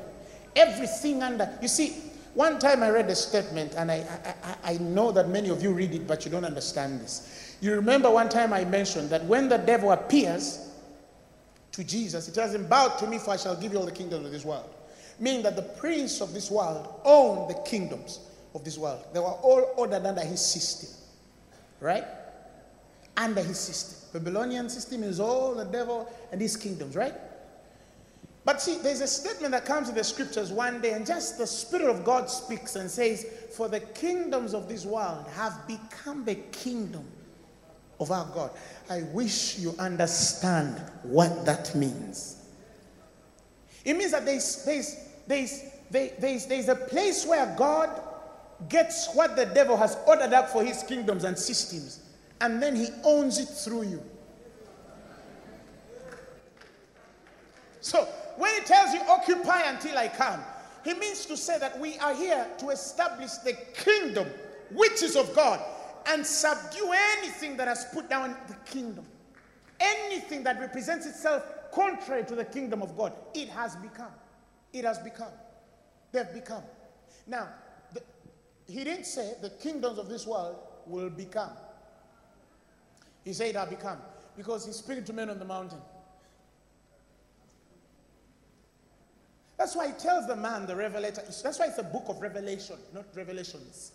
[0.57, 1.51] everything under.
[1.62, 1.97] You see,
[2.34, 4.05] one time I read a statement, and I,
[4.42, 7.57] I, I know that many of you read it, but you don't understand this.
[7.61, 10.70] You remember one time I mentioned that when the devil appears
[11.72, 13.92] to Jesus, he tells him, Bow to me, for I shall give you all the
[13.92, 14.68] kingdoms of this world.
[15.18, 18.20] Meaning that the prince of this world owned the kingdoms
[18.55, 19.03] of this world.
[19.14, 20.90] They were all ordered under his system.
[21.80, 22.05] Right?
[23.16, 23.97] Under his system.
[24.12, 27.14] Babylonian system is all the devil and his kingdoms, right?
[28.47, 31.49] But see, there's a statement that comes in the scriptures one day, and just the
[31.49, 33.26] Spirit of God speaks and says,
[33.57, 37.05] For the kingdoms of this world have become the kingdom
[37.99, 38.53] of our God.
[38.88, 42.36] I wish you understand what that means.
[43.84, 47.90] It means that there's, there's, there's, there's, there's a place where God
[48.68, 52.01] gets what the devil has ordered up for his kingdoms and systems,
[52.40, 54.03] and then he owns it through you.
[57.80, 60.41] So when he tells you, occupy until I come,
[60.84, 64.28] he means to say that we are here to establish the kingdom
[64.72, 65.61] which is of God
[66.07, 69.05] and subdue anything that has put down the kingdom.
[69.80, 74.12] Anything that represents itself contrary to the kingdom of God, it has become.
[74.72, 75.32] It has become.
[76.12, 76.62] They've become.
[77.26, 77.49] Now,
[77.93, 78.03] the,
[78.68, 80.57] he didn't say the kingdoms of this world
[80.87, 81.51] will become.
[83.24, 83.99] He said, have become.
[84.37, 85.80] Because he's speaking to men on the mountain.
[89.57, 92.76] That's why he tells the man, the revelator, that's why it's a book of revelation,
[92.92, 93.92] not revelations.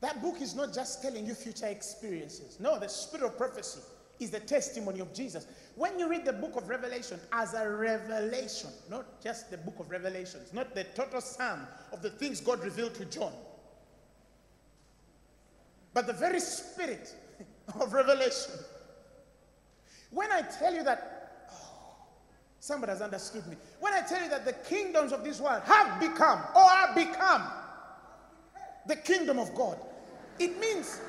[0.00, 2.58] That book is not just telling you future experiences.
[2.60, 3.80] No, the spirit of prophecy
[4.18, 5.46] is the testimony of Jesus.
[5.76, 9.90] When you read the book of Revelation as a revelation, not just the book of
[9.90, 13.32] Revelations, not the total sum of the things God revealed to John,
[15.94, 17.14] but the very spirit
[17.80, 18.52] of revelation.
[20.10, 21.19] When I tell you that,
[22.60, 23.56] somebody has understood me.
[23.80, 27.42] When I tell you that the kingdoms of this world have become or are become
[28.86, 29.78] the kingdom of God,
[30.38, 31.00] it means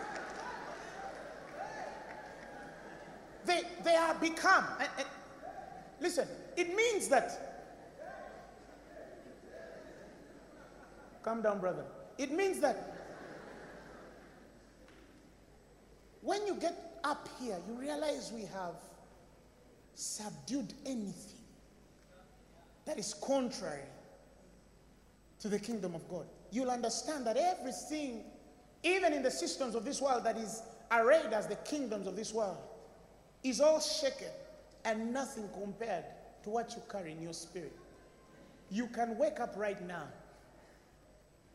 [3.45, 4.65] they, they are become.
[4.79, 5.07] and- and-
[5.99, 6.27] listen,
[6.57, 7.47] it means that
[11.23, 11.85] Calm down, brother.
[12.17, 12.95] It means that
[16.21, 18.73] when you get up here, you realize we have
[19.93, 21.40] subdued anything
[22.91, 23.85] that is contrary
[25.39, 26.25] to the kingdom of God.
[26.51, 28.25] You'll understand that everything,
[28.83, 30.61] even in the systems of this world that is
[30.91, 32.57] arrayed as the kingdoms of this world,
[33.45, 34.27] is all shaken
[34.83, 36.03] and nothing compared
[36.43, 37.71] to what you carry in your spirit.
[38.69, 40.03] You can wake up right now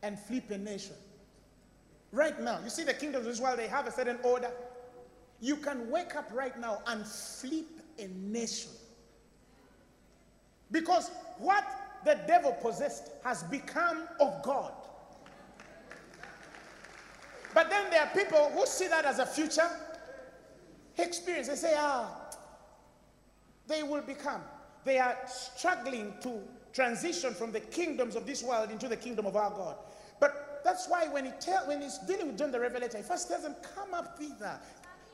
[0.01, 0.95] and flip a nation.
[2.11, 4.49] Right now, you see the kingdoms of this world, they have a certain order.
[5.39, 7.67] You can wake up right now and flip
[7.99, 8.71] a nation.
[10.71, 11.63] Because what
[12.03, 14.71] the devil possessed has become of God.
[17.53, 19.69] But then there are people who see that as a future
[20.97, 21.47] experience.
[21.47, 22.09] They say, ah,
[23.67, 24.41] they will become.
[24.83, 26.39] They are struggling to
[26.73, 29.77] transition from the kingdoms of this world into the kingdom of our God.
[30.19, 33.27] But that's why when he tell, when he's dealing with John the Revelator, he first
[33.27, 34.59] tells them, come up thither.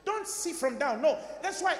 [0.05, 1.01] Don't see from down.
[1.01, 1.17] No.
[1.41, 1.75] That's why.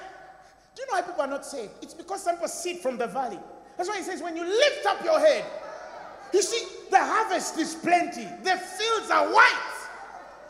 [0.76, 1.71] Do you know why people are not saved?
[1.82, 3.39] It's because some people see from the valley.
[3.84, 5.43] That's why he says, when you lift up your head,
[6.34, 9.73] you see, the harvest is plenty, the fields are white.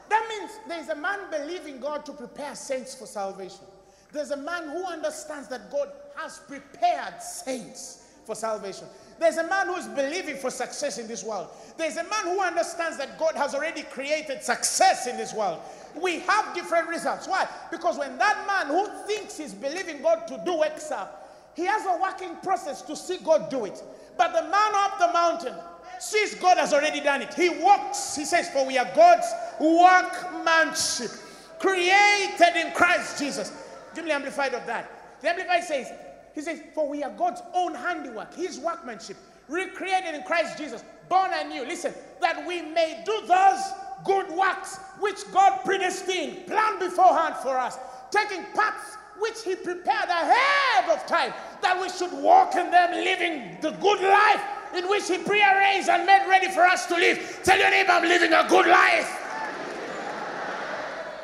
[0.08, 3.66] That means there's a man believing God to prepare saints for salvation.
[4.12, 8.86] There's a man who understands that God has prepared saints for salvation.
[9.18, 11.48] There's a man who is believing for success in this world.
[11.76, 15.60] There's a man who understands that God has already created success in this world.
[16.00, 17.28] We have different results.
[17.28, 17.48] Why?
[17.72, 21.22] Because when that man who thinks he's believing God to do X up,
[21.56, 23.82] he has a working process to see God do it.
[24.18, 25.56] But the man up the mountain
[26.00, 27.34] sees God has already done it.
[27.34, 29.28] He walks, he says, For we are God's
[29.60, 31.12] workmanship,
[31.60, 33.52] created in Christ Jesus.
[33.96, 34.90] Give me amplified of that.
[35.22, 35.92] The amplified says,
[36.34, 41.32] He says, For we are God's own handiwork, his workmanship, recreated in Christ Jesus, born
[41.34, 41.64] anew.
[41.64, 43.62] Listen, that we may do those
[44.04, 47.78] good works which God predestined, planned beforehand for us,
[48.12, 53.58] taking paths which He prepared ahead of time, that we should walk in them, living
[53.62, 54.42] the good life
[54.76, 57.40] in which He prearranged and made ready for us to live.
[57.42, 59.20] Tell your neighbor, I'm living a good life.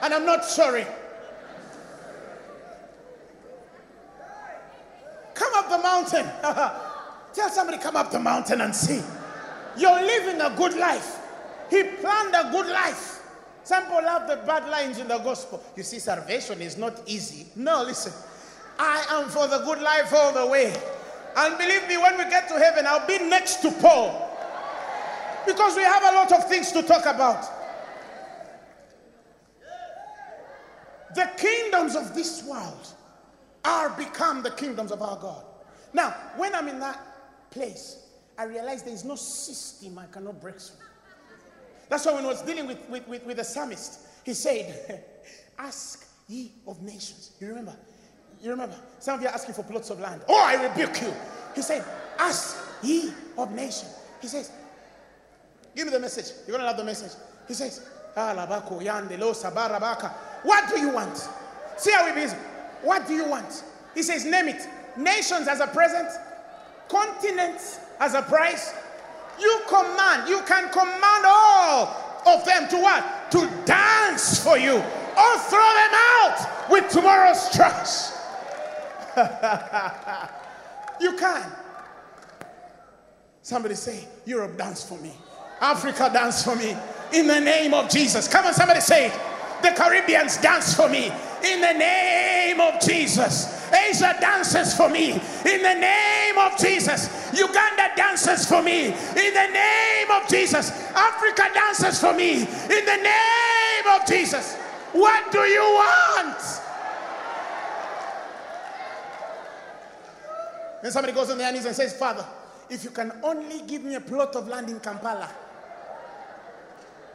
[0.01, 0.87] And I'm not sorry.
[5.33, 6.25] Come up the mountain.
[7.33, 9.03] Tell somebody, come up the mountain and see.
[9.77, 11.19] You're living a good life.
[11.69, 13.18] He planned a good life.
[13.63, 15.63] Some people love the bad lines in the gospel.
[15.75, 17.47] You see, salvation is not easy.
[17.55, 18.13] No, listen.
[18.79, 20.73] I am for the good life all the way.
[21.35, 24.27] And believe me, when we get to heaven, I'll be next to Paul.
[25.45, 27.45] Because we have a lot of things to talk about.
[31.15, 32.87] The kingdoms of this world
[33.65, 35.43] are become the kingdoms of our God.
[35.93, 36.99] Now, when I'm in that
[37.51, 38.05] place,
[38.37, 40.85] I realize there is no system I cannot break through.
[41.89, 45.03] That's why when I was dealing with, with, with, with the psalmist, he said,
[45.57, 47.31] Ask ye of nations.
[47.41, 47.75] You remember?
[48.41, 48.75] You remember?
[48.99, 50.21] Some of you are asking for plots of land.
[50.29, 51.13] Oh, I rebuke you.
[51.55, 51.83] He said,
[52.19, 53.95] Ask ye of nations.
[54.21, 54.51] He says,
[55.75, 56.25] Give me the message.
[56.47, 57.11] You're going to love the message.
[57.47, 60.11] He says, ah, "Alabako yande sabarabaka."
[60.43, 61.27] What do you want?
[61.77, 62.35] See how we busy.
[62.83, 63.63] What do you want?
[63.95, 64.67] He says, Name it.
[64.97, 66.09] Nations as a present,
[66.87, 68.73] continents as a price.
[69.39, 73.31] You command, you can command all of them to what?
[73.31, 78.15] To dance for you or throw them out with tomorrow's trust.
[81.01, 81.51] you can.
[83.41, 85.13] Somebody say, Europe dance for me.
[85.59, 86.75] Africa dance for me.
[87.13, 88.27] In the name of Jesus.
[88.27, 89.13] Come on, somebody say it.
[89.61, 91.11] The Caribbeans dance for me.
[91.43, 93.59] In the name of Jesus.
[93.71, 95.11] Asia dances for me.
[95.11, 97.31] In the name of Jesus.
[97.33, 98.87] Uganda dances for me.
[98.87, 100.71] In the name of Jesus.
[100.95, 102.41] Africa dances for me.
[102.41, 104.55] In the name of Jesus.
[104.91, 106.41] What do you want?
[110.81, 112.25] Then somebody goes on their knees and says, Father,
[112.69, 115.29] if you can only give me a plot of land in Kampala,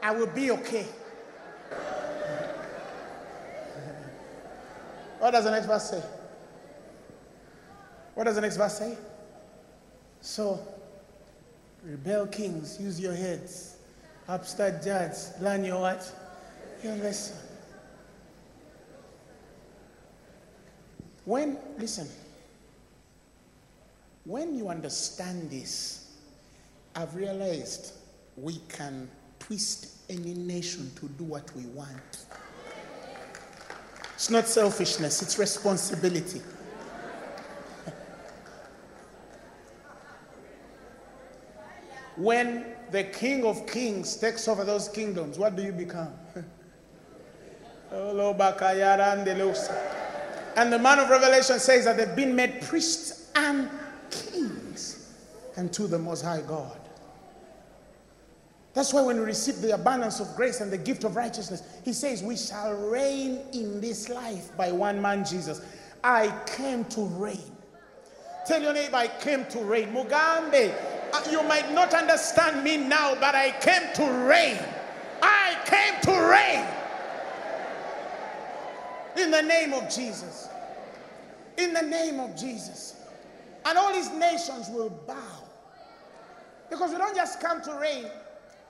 [0.03, 0.87] I will be okay.
[5.25, 6.03] What does the next verse say?
[8.14, 8.95] What does the next verse say?
[10.20, 10.61] So,
[11.83, 13.79] rebel kings, use your heads.
[14.29, 16.12] Upstart judges, learn your what?
[16.83, 17.39] Your lesson.
[21.25, 22.07] When, listen,
[24.27, 26.18] when you understand this,
[26.95, 27.95] I've realized
[28.37, 29.09] we can
[29.39, 32.27] twist any nation to do what we want.
[34.15, 36.41] It's not selfishness, it's responsibility.
[42.17, 46.12] when the King of Kings takes over those kingdoms, what do you become?
[50.57, 53.69] and the man of Revelation says that they've been made priests and
[54.11, 55.12] kings
[55.57, 56.81] unto the Most High God.
[58.75, 61.93] That's why when we receive the abundance of grace and the gift of righteousness, he
[61.93, 65.61] says, We shall reign in this life by one man, Jesus.
[66.03, 67.57] I came to reign.
[68.47, 69.95] Tell your neighbor, I came to reign.
[69.95, 70.75] Mugambe,
[71.12, 74.59] uh, you might not understand me now, but I came to reign.
[75.22, 76.66] I came to reign.
[79.25, 80.49] In the name of Jesus.
[81.57, 82.97] In the name of Jesus.
[83.64, 85.45] And all these nations will bow.
[86.68, 88.07] Because we don't just come to reign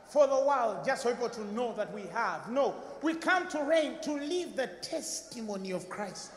[0.09, 2.51] for the world, just for people to know that we have.
[2.51, 6.31] No, we come to reign to live the testimony of Christ.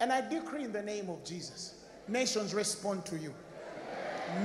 [0.00, 1.74] And I decree in the name of Jesus
[2.08, 3.32] nations respond to you.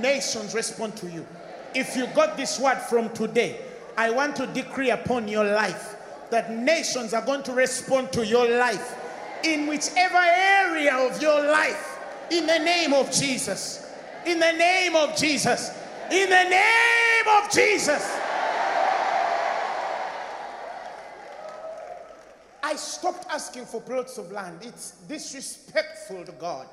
[0.00, 1.26] Nations respond to you.
[1.74, 3.60] If you got this word from today,
[3.96, 5.96] I want to decree upon your life
[6.30, 8.96] that nations are going to respond to your life
[9.44, 11.98] in whichever area of your life
[12.30, 13.92] in the name of Jesus.
[14.26, 15.70] In the name of Jesus.
[16.10, 18.18] In the name of Jesus.
[22.62, 24.58] I stopped asking for plots of land.
[24.62, 26.66] It's disrespectful to God.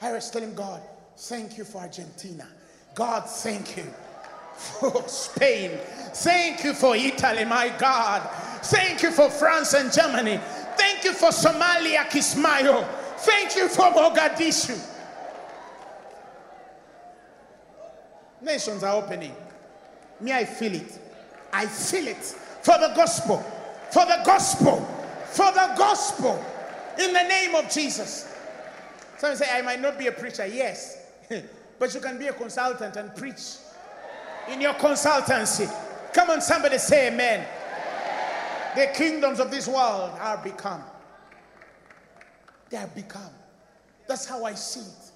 [0.00, 0.80] I was telling God,
[1.16, 2.46] thank you for Argentina.
[2.94, 3.86] God, thank you
[4.54, 5.78] for Spain.
[6.14, 8.22] Thank you for Italy, my God.
[8.64, 10.40] Thank you for France and Germany.
[10.76, 12.86] Thank you for Somalia, Kismayo.
[13.18, 14.91] Thank you for Mogadishu.
[18.42, 19.34] Nations are opening.
[20.20, 20.98] Me, I feel it.
[21.52, 22.22] I feel it
[22.62, 23.38] for the gospel,
[23.90, 24.80] for the gospel,
[25.26, 26.42] for the gospel
[26.98, 28.34] in the name of Jesus.
[29.18, 30.46] Some say, I might not be a preacher.
[30.46, 31.06] Yes,
[31.78, 33.40] but you can be a consultant and preach
[34.48, 35.72] in your consultancy.
[36.12, 37.46] Come on, somebody say amen.
[38.74, 40.82] The kingdoms of this world are become.
[42.70, 43.30] They are become.
[44.08, 45.11] That's how I see it.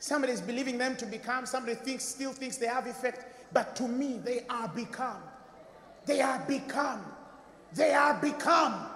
[0.00, 3.88] Somebody is believing them to become, somebody thinks, still thinks they have effect, but to
[3.88, 5.22] me, they are become.
[6.06, 7.04] They are become.
[7.74, 8.86] They are become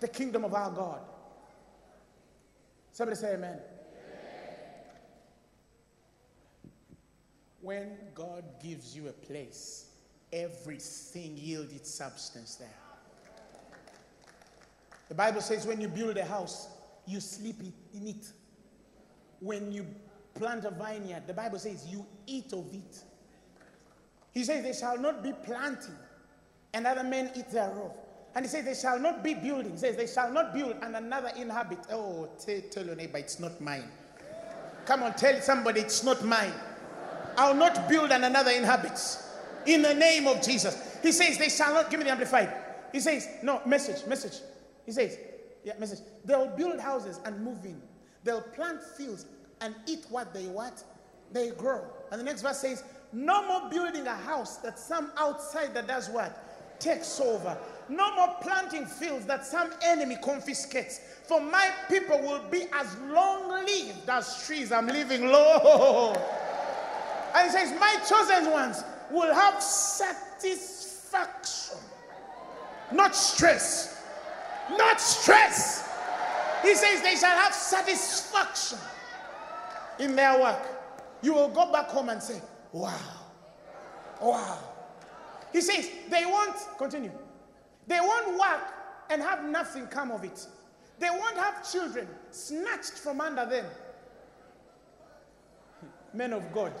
[0.00, 1.00] the kingdom of our God.
[2.92, 3.58] Somebody say amen.
[7.60, 9.90] When God gives you a place,
[10.32, 12.68] everything yields its substance there.
[15.08, 16.68] The Bible says when you build a house,
[17.06, 17.56] you sleep
[17.92, 18.26] in it.
[19.40, 19.86] When you
[20.34, 23.02] plant a vineyard, the Bible says you eat of it.
[24.32, 25.94] He says, They shall not be planting,
[26.74, 27.92] and other men eat thereof.
[28.34, 29.72] And he says, They shall not be building.
[29.72, 31.78] He says, They shall not build, and another inhabit.
[31.90, 33.88] Oh, tell, tell your neighbor, it's not mine.
[34.84, 36.52] Come on, tell somebody, it's not mine.
[37.38, 39.26] I'll not build, and another inhabits.
[39.64, 40.98] In the name of Jesus.
[41.02, 42.52] He says, They shall not, give me the amplified.
[42.92, 44.42] He says, No, message, message.
[44.84, 45.18] He says,
[45.64, 46.00] Yeah, message.
[46.24, 47.80] They'll build houses and move in.
[48.26, 49.24] They'll plant fields
[49.60, 50.82] and eat what they what?
[51.32, 51.84] They grow.
[52.10, 56.10] And the next verse says, No more building a house that some outside that does
[56.10, 56.42] what?
[56.80, 57.56] Takes over.
[57.88, 61.00] No more planting fields that some enemy confiscates.
[61.22, 64.72] For my people will be as long lived as trees.
[64.72, 66.16] I'm living low.
[67.34, 71.76] And he says, My chosen ones will have satisfaction,
[72.90, 74.02] not stress.
[74.70, 75.85] Not stress.
[76.66, 78.78] He says they shall have satisfaction
[80.00, 80.66] in their work.
[81.22, 82.40] You will go back home and say,
[82.72, 82.98] Wow,
[84.20, 84.58] wow.
[85.52, 87.12] He says they won't, continue,
[87.86, 88.64] they won't work
[89.10, 90.44] and have nothing come of it.
[90.98, 93.66] They won't have children snatched from under them.
[96.12, 96.72] Men of God,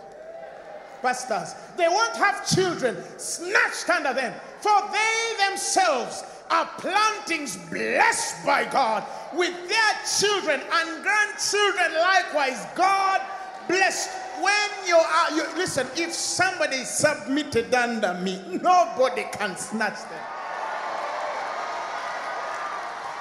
[1.00, 8.64] pastors, they won't have children snatched under them, for they themselves are plantings blessed by
[8.64, 9.04] God
[9.36, 12.66] with their children and grandchildren likewise.
[12.74, 13.20] God
[13.68, 14.10] blessed.
[14.40, 20.24] When you are, you, listen, if somebody submitted under me, nobody can snatch them.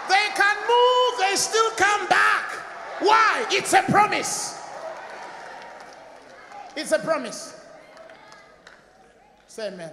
[0.09, 2.51] They can move, they still come back.
[2.99, 3.45] Why?
[3.49, 4.61] It's a promise.
[6.75, 7.59] It's a promise.
[9.47, 9.91] Say amen.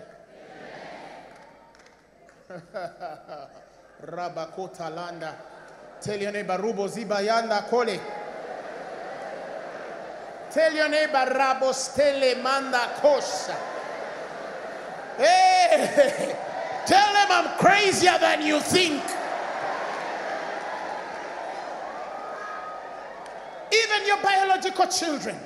[4.05, 5.37] Rabakota landa.
[6.03, 8.01] Tell your neighbor Rubo Zibayanda Kole.
[10.51, 13.57] Tell your neighbor Rabostele Manda Kosha.
[15.17, 16.37] Hey,
[16.87, 19.03] tell them I'm crazier than you think.
[23.73, 25.37] Even your biological children,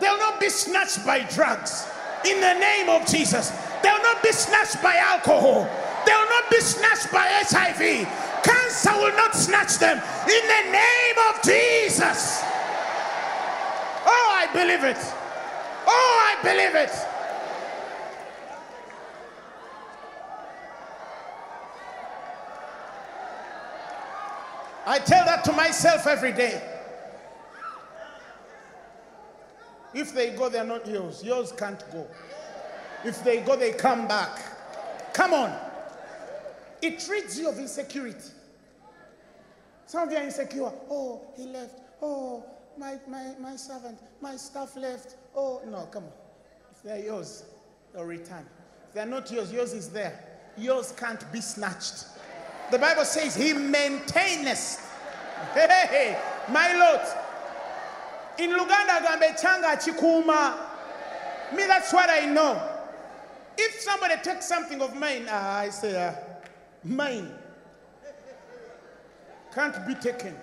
[0.00, 1.88] They'll not be snatched by drugs.
[2.24, 3.50] In the name of Jesus.
[3.82, 5.68] They'll not be snatched by alcohol.
[6.04, 8.08] They'll not be snatched by HIV.
[8.76, 9.96] Cancer will not snatch them.
[9.96, 12.42] In the name of Jesus.
[14.04, 14.98] Oh, I believe it.
[15.86, 16.90] Oh, I believe it.
[24.86, 26.62] I tell that to myself every day.
[29.94, 31.24] If they go, they're not yours.
[31.24, 32.06] Yours can't go.
[33.04, 34.38] If they go, they come back.
[35.14, 35.58] Come on.
[36.82, 38.32] It rids you of insecurity.
[39.86, 40.72] Some of you are insecure.
[40.90, 41.78] Oh, he left.
[42.02, 42.44] Oh,
[42.76, 45.16] my, my, my servant, my staff left.
[45.34, 46.12] Oh, no, come on.
[46.74, 47.44] If they're yours,
[47.94, 48.44] they'll return.
[48.88, 50.22] If they're not yours, yours is there.
[50.58, 52.06] Yours can't be snatched.
[52.70, 54.82] The Bible says he maintaineth.
[55.54, 56.18] Hey,
[56.50, 57.06] my Lord.
[58.38, 60.58] In Luganda, gambe changa chikuma.
[61.54, 62.60] Me, that's what I know.
[63.56, 66.12] If somebody takes something of mine, ah, I say, uh,
[66.82, 67.30] mine
[69.56, 70.36] can't be taken.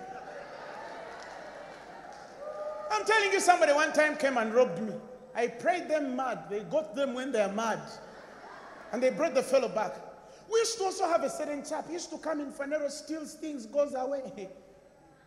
[2.91, 4.93] I'm telling you, somebody one time came and robbed me.
[5.36, 6.45] I prayed them mad.
[6.49, 7.80] They got them when they're mad.
[8.91, 9.95] And they brought the fellow back.
[10.51, 11.86] We used to also have a certain chap.
[11.88, 14.49] He used to come in Phaneroo, steals things, goes away.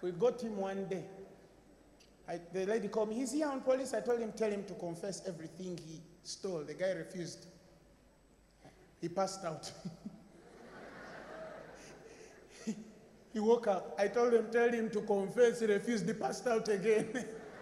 [0.03, 1.05] We got him one day.
[2.28, 3.14] I, the lady called me.
[3.14, 3.95] He's here on police.
[3.95, 6.64] I told him, tell him to confess everything he stole.
[6.64, 7.47] The guy refused.
[9.01, 9.72] He passed out.
[13.37, 13.95] he woke up.
[13.99, 15.61] I told him, tell him to confess.
[15.61, 16.07] He refused.
[16.07, 17.07] He passed out again.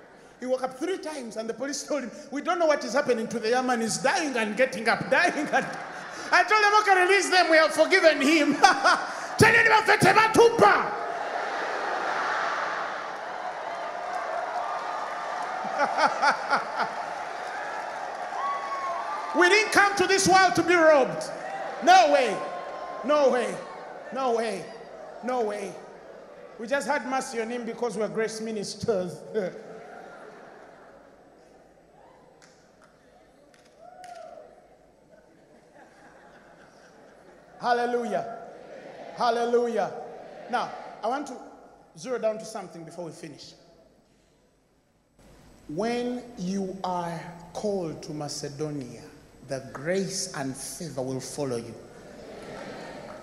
[0.41, 2.93] he woke up three times, and the police told him, We don't know what is
[2.93, 3.81] happening to the young man.
[3.81, 5.49] He's dying and getting up, dying.
[5.49, 5.67] And
[6.31, 7.51] I told them, Okay, release them.
[7.51, 8.55] We have forgiven him.
[9.37, 10.93] tell him about Tupa.
[19.37, 21.29] We didn't come to this world to be robbed.
[21.83, 22.39] No way.
[23.05, 23.57] No way.
[24.13, 24.65] No way.
[25.25, 25.73] No way.
[26.59, 29.19] We just had mercy on him because we're grace ministers.
[37.61, 38.39] Hallelujah.
[39.17, 39.93] Hallelujah.
[40.51, 40.71] Now,
[41.03, 41.37] I want to
[41.99, 43.53] zero down to something before we finish.
[45.69, 47.19] When you are
[47.55, 49.01] called to Macedonia,
[49.49, 51.75] the grace and favor will follow you.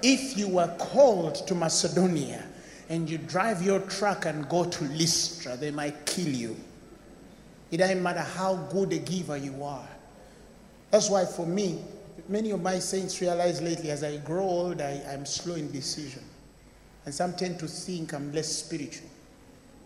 [0.04, 2.44] If you were called to Macedonia
[2.90, 6.56] and you drive your truck and go to Lystra, they might kill you.
[7.70, 9.88] It doesn't matter how good a giver you are.
[10.90, 11.82] That's why, for me,
[12.28, 16.24] many of my saints realize lately as I grow old, I, I'm slow in decision.
[17.06, 19.08] And some tend to think I'm less spiritual.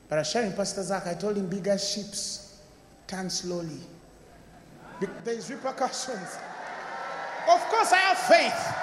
[0.10, 2.60] But I sharing Pastor Zach, I told him bigger ships
[3.08, 3.80] turn slowly.
[5.00, 6.38] Be- There's repercussions.
[7.50, 8.76] Of course, I have faith.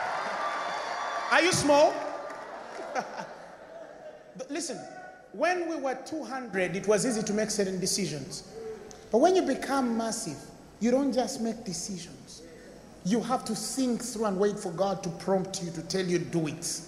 [1.33, 1.95] Are you small?
[4.51, 4.78] Listen,
[5.33, 8.53] when we were 200, it was easy to make certain decisions.
[9.11, 10.37] But when you become massive,
[10.78, 12.43] you don't just make decisions.
[13.07, 16.18] You have to think through and wait for God to prompt you to tell you,
[16.18, 16.80] do it.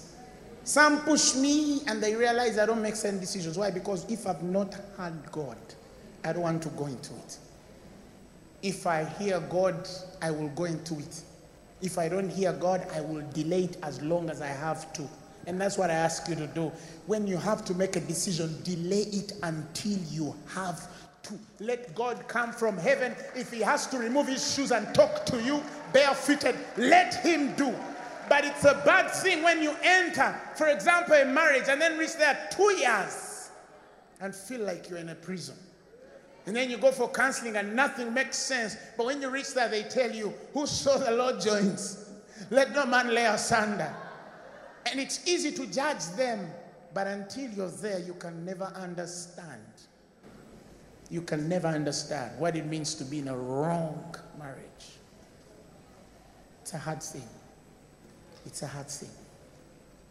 [0.64, 3.56] Some push me and they realize I don't make certain decisions.
[3.56, 3.70] Why?
[3.70, 5.56] Because if I've not heard God,
[6.22, 7.38] I don't want to go into it.
[8.60, 9.88] If I hear God,
[10.20, 11.22] I will go into it.
[11.84, 15.06] If I don't hear God, I will delay it as long as I have to.
[15.46, 16.72] And that's what I ask you to do.
[17.06, 20.88] When you have to make a decision, delay it until you have
[21.24, 21.34] to.
[21.60, 23.14] Let God come from heaven.
[23.36, 25.62] If He has to remove His shoes and talk to you
[25.92, 27.74] barefooted, let Him do.
[28.30, 32.16] But it's a bad thing when you enter, for example, a marriage and then reach
[32.16, 33.50] there two years
[34.22, 35.56] and feel like you're in a prison.
[36.46, 38.76] And then you go for counseling and nothing makes sense.
[38.96, 42.10] But when you reach there, they tell you, Who saw the Lord joins?
[42.50, 43.94] Let no man lay asunder.
[44.86, 46.50] And it's easy to judge them.
[46.92, 49.62] But until you're there, you can never understand.
[51.10, 54.64] You can never understand what it means to be in a wrong marriage.
[56.62, 57.28] It's a hard thing.
[58.46, 59.10] It's a hard thing.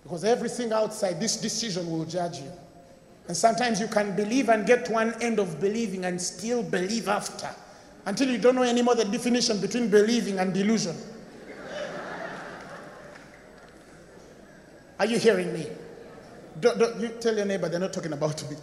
[0.03, 2.51] Because everything outside this decision will judge you.
[3.27, 7.07] And sometimes you can believe and get to one end of believing and still believe
[7.07, 7.49] after
[8.05, 10.95] until you don't know anymore the definition between believing and delusion.
[14.99, 15.67] Are you hearing me?
[16.59, 18.57] Don't, don't, you tell your neighbor they're not talking about me.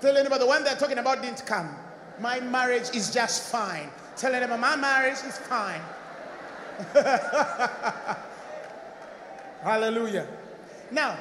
[0.00, 1.74] tell your neighbor the one they're talking about didn't come.
[2.20, 3.88] My marriage is just fine.
[4.16, 5.80] Tell your neighbor my marriage is fine.
[9.62, 10.26] Hallelujah.
[10.90, 11.16] Now,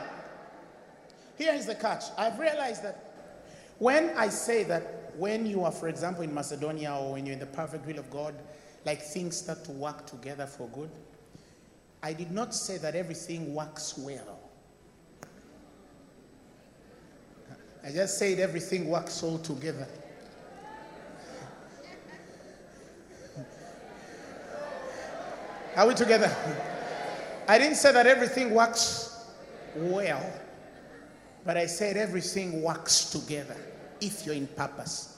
[1.41, 2.03] here is the catch.
[2.17, 3.13] I've realized that
[3.79, 7.39] when I say that when you are, for example, in Macedonia or when you're in
[7.39, 8.35] the perfect will of God,
[8.85, 10.91] like things start to work together for good,
[12.03, 14.39] I did not say that everything works well.
[17.83, 19.87] I just said everything works all together.
[25.75, 26.35] Are we together?
[27.47, 29.25] I didn't say that everything works
[29.75, 30.23] well,
[31.45, 33.57] but I said everything works together
[33.99, 35.17] if you're in purpose.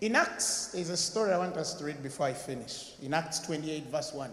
[0.00, 2.92] In Acts, there's a story I want us to read before I finish.
[3.02, 4.30] In Acts 28, verse 1.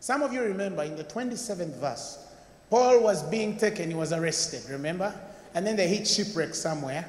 [0.00, 2.26] Some of you remember in the 27th verse,
[2.70, 5.14] Paul was being taken, he was arrested, remember?
[5.54, 7.04] And then they hit shipwreck somewhere,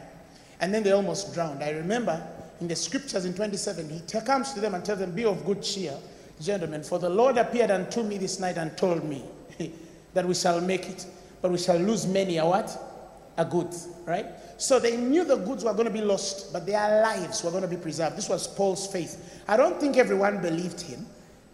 [0.60, 1.64] and then they almost drowned.
[1.64, 2.22] I remember
[2.60, 5.64] in the scriptures in 27, he comes to them and tells them, Be of good
[5.64, 5.98] cheer,
[6.42, 9.24] gentlemen, for the Lord appeared unto me this night and told me
[10.14, 11.06] that we shall make it,
[11.42, 12.93] but we shall lose many a what?
[13.38, 14.28] A goods, right?
[14.58, 17.64] So they knew the goods were going to be lost, but their lives were going
[17.64, 18.16] to be preserved.
[18.16, 19.42] This was Paul's faith.
[19.48, 21.06] I don't think everyone believed him,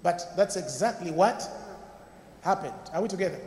[0.04, 1.50] but that's exactly what
[2.42, 2.74] happened.
[2.94, 3.40] Are we together?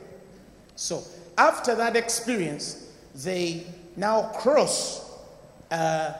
[0.77, 1.03] So
[1.37, 3.67] after that experience, they
[3.97, 5.19] now cross
[5.71, 6.15] uh,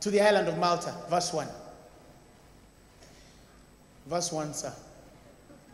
[0.00, 0.94] to the island of Malta.
[1.08, 1.46] Verse 1.
[4.06, 4.72] Verse 1, sir.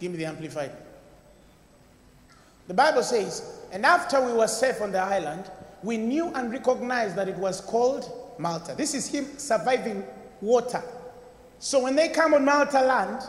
[0.00, 0.72] Give me the amplified.
[2.66, 5.50] The Bible says, and after we were safe on the island,
[5.82, 8.08] we knew and recognized that it was called
[8.38, 8.74] Malta.
[8.76, 10.04] This is him surviving
[10.40, 10.80] water.
[11.58, 13.20] So when they come on Malta land,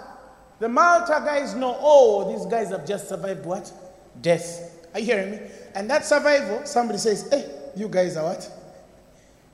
[0.60, 3.74] the Malta guys know, oh, these guys have just survived what?
[4.22, 4.88] Death.
[4.93, 5.39] Are you hearing me?
[5.74, 8.50] And that survival, somebody says, hey, you guys are what?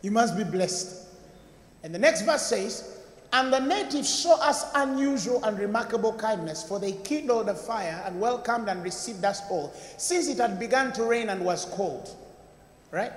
[0.01, 1.07] You must be blessed.
[1.83, 3.00] And the next verse says,
[3.33, 8.19] And the natives show us unusual and remarkable kindness, for they kindled a fire and
[8.19, 12.15] welcomed and received us all, since it had begun to rain and was cold.
[12.91, 13.13] Right?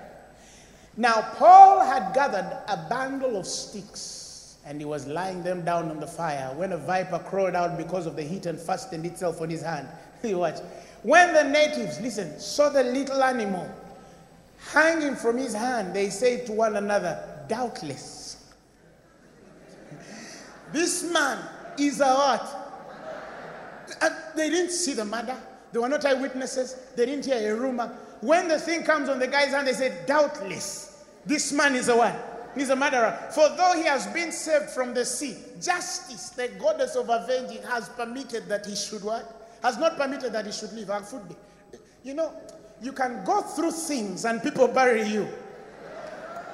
[0.97, 4.25] Now, Paul had gathered a bundle of sticks
[4.67, 8.07] and he was lying them down on the fire when a viper crawled out because
[8.07, 9.89] of the heat and fastened itself on his hand.
[10.25, 10.61] You watch.
[11.03, 13.69] When the natives, listen, saw the little animal
[14.73, 18.24] hanging from his hand, they said to one another, Doubtless,
[20.73, 21.39] this man
[21.79, 22.61] is a what?
[24.01, 25.37] And they didn't see the murder.
[25.73, 26.77] They were not eyewitnesses.
[26.97, 27.93] They didn't hear a rumor.
[28.21, 31.97] When the thing comes on the guy's hand, they said, Doubtless, this man is a
[31.97, 32.53] what?
[32.57, 33.19] He's a murderer.
[33.35, 37.89] For though he has been saved from the sea, justice, the goddess of avenging, has
[37.91, 39.49] permitted that he should what?
[39.62, 40.91] Has not permitted that he should live.
[42.05, 42.33] You know,
[42.81, 45.29] you can go through things and people bury you.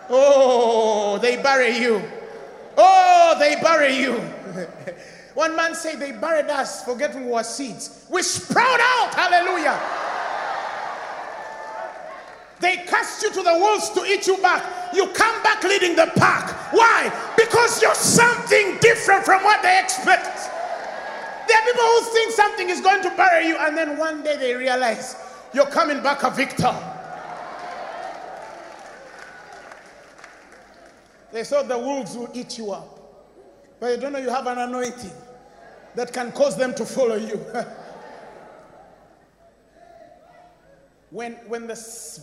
[0.09, 2.03] Oh, they bury you.
[2.83, 4.14] Oh, they bury you.
[5.35, 8.07] One man said they buried us forgetting we were seeds.
[8.09, 9.14] We sprout out.
[9.14, 9.78] Hallelujah.
[12.61, 14.95] They cast you to the wolves to eat you back.
[14.95, 16.72] You come back leading the pack.
[16.72, 17.12] Why?
[17.37, 20.37] Because you're something different from what they expect.
[21.49, 24.37] There are people who think something is going to bury you, and then one day
[24.37, 25.16] they realize
[25.53, 26.74] you're coming back a victor.
[31.33, 32.97] They thought the wolves would eat you up.
[33.78, 35.12] But they don't know you have an anointing
[35.95, 37.45] that can cause them to follow you.
[41.11, 41.74] when, when the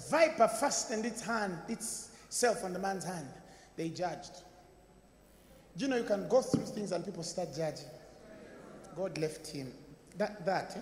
[0.10, 3.28] viper fastened its hand, itself on the man's hand,
[3.76, 4.43] they judged.
[5.78, 7.86] Do you know you can go through things and people start judging?
[8.95, 9.72] God left him.
[10.18, 10.82] That, that, eh?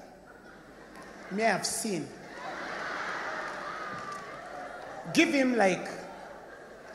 [1.36, 2.08] may have seen.
[5.14, 5.88] Give him like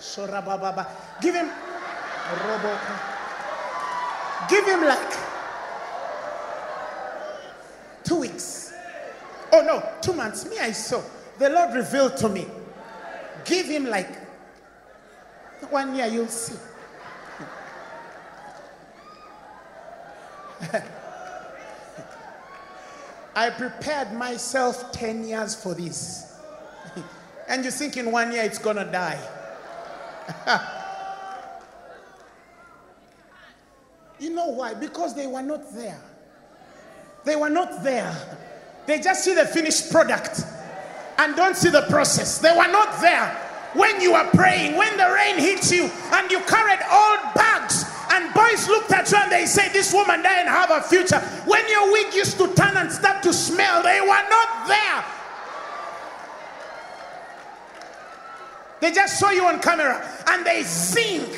[0.00, 0.86] Shorababa.
[1.20, 3.00] Give him Roboka.
[4.48, 5.12] Give him like
[8.02, 8.72] two weeks.
[9.52, 10.48] Oh no, two months.
[10.48, 11.02] Me, I saw.
[11.38, 12.46] The Lord revealed to me.
[13.44, 14.08] Give him like
[15.70, 16.58] one year, you'll see.
[23.34, 26.36] I prepared myself 10 years for this.
[27.48, 29.18] and you think in one year it's gonna die.
[34.20, 34.74] you know why?
[34.74, 36.00] Because they were not there.
[37.24, 38.14] They were not there.
[38.86, 40.42] They just see the finished product
[41.18, 42.38] and don't see the process.
[42.38, 43.28] They were not there
[43.74, 48.34] when you were praying, when the rain hits you and you carried old bags and
[48.34, 51.20] boys looked at you and they say, This woman doesn't have a future.
[51.46, 55.04] When your wig used to turn and start to smell, they were not there.
[58.80, 61.28] They just saw you on camera and they think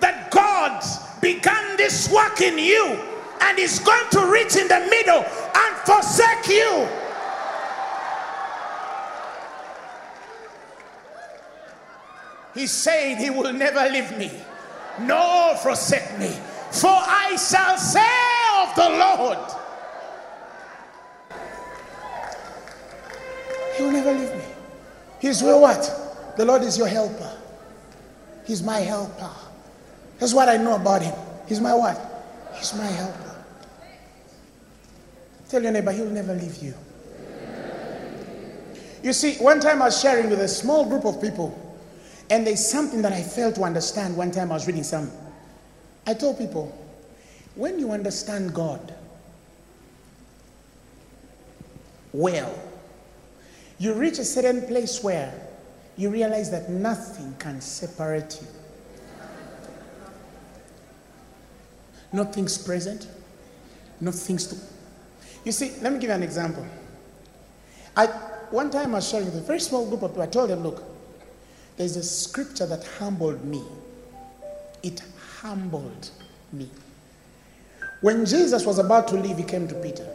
[0.00, 0.82] that God
[1.20, 2.98] began this work in you
[3.40, 6.88] and is going to reach in the middle and forsake you.
[12.54, 14.30] He said he will never leave me
[15.00, 16.30] nor forsake me.
[16.70, 18.04] For I shall say
[18.62, 19.38] of the Lord,
[23.76, 24.44] He will never leave me.
[25.20, 26.07] He's your what?
[26.38, 27.36] The Lord is your helper.
[28.46, 29.28] He's my helper.
[30.20, 31.14] That's what I know about Him.
[31.48, 31.98] He's my what?
[32.54, 33.44] He's my helper.
[35.48, 36.74] Tell your neighbor, He will never leave you.
[39.02, 41.58] You see, one time I was sharing with a small group of people,
[42.30, 45.10] and there's something that I failed to understand one time I was reading some.
[46.06, 46.72] I told people,
[47.56, 48.94] when you understand God
[52.12, 52.56] well,
[53.80, 55.47] you reach a certain place where
[55.98, 58.46] you realize that nothing can separate you.
[62.12, 63.08] Not things present,
[64.00, 64.56] not things to.
[65.44, 66.64] You see, let me give you an example.
[67.96, 68.06] I,
[68.50, 70.62] one time I was sharing with a very small group of people, I told them,
[70.62, 70.84] look,
[71.76, 73.62] there's a scripture that humbled me.
[74.84, 75.02] It
[75.40, 76.10] humbled
[76.52, 76.70] me.
[78.02, 80.08] When Jesus was about to leave, he came to Peter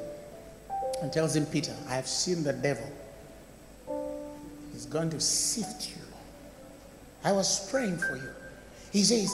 [1.01, 2.89] and tells him, Peter, I have seen the devil.
[4.83, 6.03] He's going to sift you.
[7.23, 8.29] I was praying for you.
[8.91, 9.33] He says,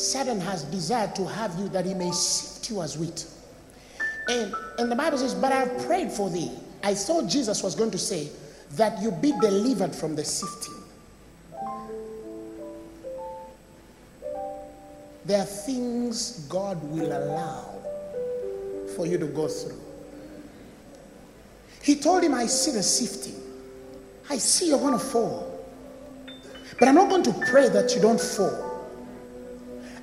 [0.00, 3.26] Satan has desired to have you that he may sift you as wheat.
[4.28, 6.52] And, and the Bible says, But I have prayed for thee.
[6.84, 8.28] I thought Jesus was going to say
[8.76, 10.74] that you be delivered from the sifting.
[15.24, 17.64] There are things God will allow
[18.94, 19.80] for you to go through.
[21.82, 23.42] He told him, I see the sifting.
[24.28, 25.52] I see you're going to fall.
[26.78, 28.88] But I'm not going to pray that you don't fall.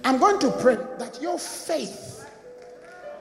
[0.03, 2.29] I'm going to pray that your faith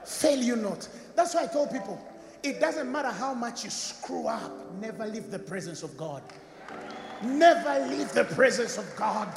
[0.05, 0.89] fail you not.
[1.15, 2.01] That's why I told people
[2.43, 4.51] it doesn't matter how much you screw up,
[4.81, 6.23] never leave the presence of God.
[7.23, 9.29] Never leave the presence of God.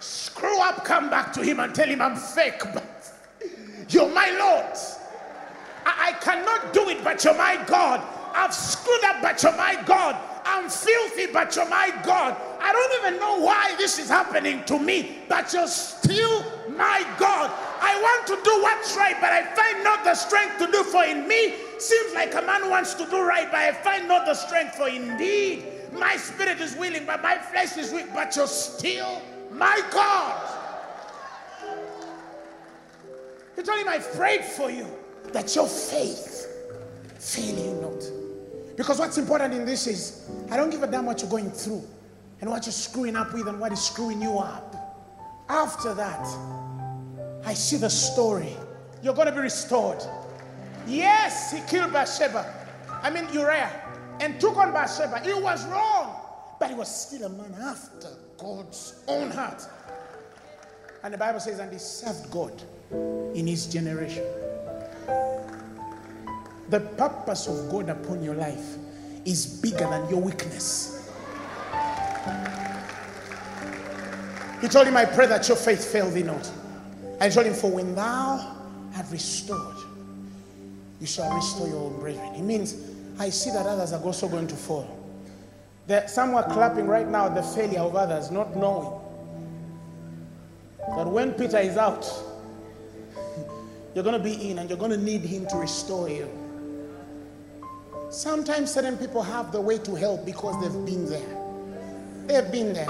[0.00, 3.12] Screw up, come back to Him and tell Him I'm fake, but
[3.88, 4.76] you're my Lord.
[5.84, 8.02] I, I cannot do it, but you're my God.
[8.34, 10.16] I've screwed up, but you're my God.
[10.46, 12.36] I'm filthy, but you're my God.
[12.60, 17.50] I don't even know why this is happening to me, but you're still my God.
[17.80, 21.04] I want to do what's right, but I find not the strength to do for
[21.04, 21.54] in me.
[21.78, 24.88] Seems like a man wants to do right, but I find not the strength for
[24.88, 25.64] indeed.
[25.92, 29.20] My spirit is willing, but my flesh is weak, but you're still
[29.50, 30.52] my God.
[33.56, 34.86] He told him, I prayed for you
[35.32, 36.46] that your faith
[37.18, 37.85] fail you.
[38.76, 41.82] Because what's important in this is I don't give a damn what you're going through
[42.40, 44.74] and what you're screwing up with and what is screwing you up.
[45.48, 46.26] After that,
[47.44, 48.54] I see the story.
[49.02, 50.02] You're going to be restored.
[50.86, 52.52] Yes, he killed Bathsheba.
[53.02, 53.70] I mean Uriah,
[54.20, 55.20] and took on Bathsheba.
[55.20, 56.20] He was wrong,
[56.58, 59.62] but he was still a man after God's own heart.
[61.02, 62.62] And the Bible says, and he served God
[63.34, 64.24] in his generation.
[66.68, 68.76] The purpose of God upon your life
[69.24, 71.10] is bigger than your weakness.
[74.60, 76.50] He told him, I pray that your faith fail thee not.
[77.20, 78.56] I told him, For when thou
[78.96, 79.76] art restored,
[81.00, 82.34] you shall restore your own brethren.
[82.34, 82.74] It means
[83.18, 84.92] I see that others are also going to fall.
[85.86, 89.00] That some are clapping right now at the failure of others, not knowing
[90.96, 92.04] that when Peter is out,
[93.94, 96.28] you're going to be in and you're going to need him to restore you.
[98.16, 101.36] Sometimes certain people have the way to help because they've been there.
[102.26, 102.88] They've been there.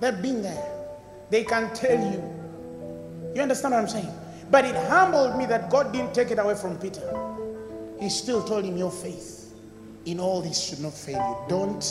[0.00, 0.70] They've been there.
[1.30, 2.22] They can tell you.
[3.34, 4.12] You understand what I'm saying?
[4.50, 7.10] But it humbled me that God didn't take it away from Peter.
[7.98, 9.54] He still told him, Your faith
[10.04, 11.48] in all this should not fail you.
[11.48, 11.82] Don't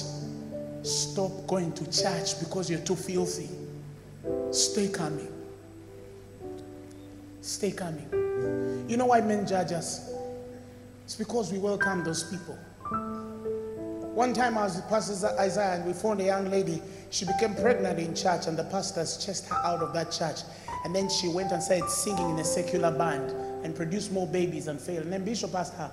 [0.84, 3.49] stop going to church because you're too filthy.
[4.51, 5.34] Stay coming.
[7.41, 8.85] Stay coming.
[8.88, 10.14] You know why men judge us?
[11.08, 12.56] It's because we welcome those people.
[14.14, 16.82] One time I was with Pastor Isaiah and we found a young lady.
[17.12, 20.40] She became pregnant in church and the pastors chased her out of that church.
[20.84, 23.32] And then she went and started singing in a secular band
[23.64, 25.04] and produced more babies and failed.
[25.04, 25.88] And then Bishop asked her,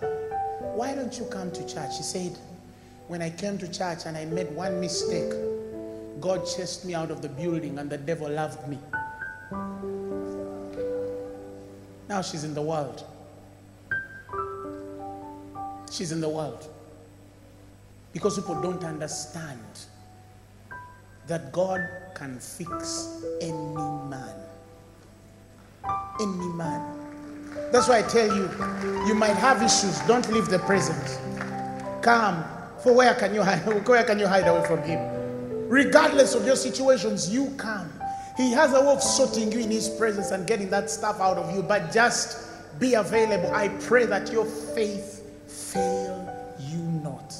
[0.75, 1.97] Why don't you come to church?
[1.97, 2.37] She said,
[3.07, 5.33] When I came to church and I made one mistake,
[6.21, 8.81] God chased me out of the building and the devil loved me.
[12.09, 13.05] Now she's in the world.
[15.95, 16.69] She's in the world.
[18.13, 19.61] Because people don't understand
[21.29, 24.35] that God can fix any man.
[26.21, 26.99] Any man.
[27.71, 28.51] That's why I tell you,
[29.07, 30.01] you might have issues.
[30.09, 31.21] Don't leave the present.
[32.03, 32.43] Come.
[32.83, 33.65] For where can you hide?
[33.89, 34.99] Where can you hide away from him?
[35.69, 37.91] Regardless of your situations, you come.
[38.37, 41.39] He has a way of sorting you in His presence and getting that stuff out
[41.39, 41.63] of you.
[41.63, 43.55] But just be available.
[43.55, 45.14] I pray that your faith
[45.75, 47.35] fail you not.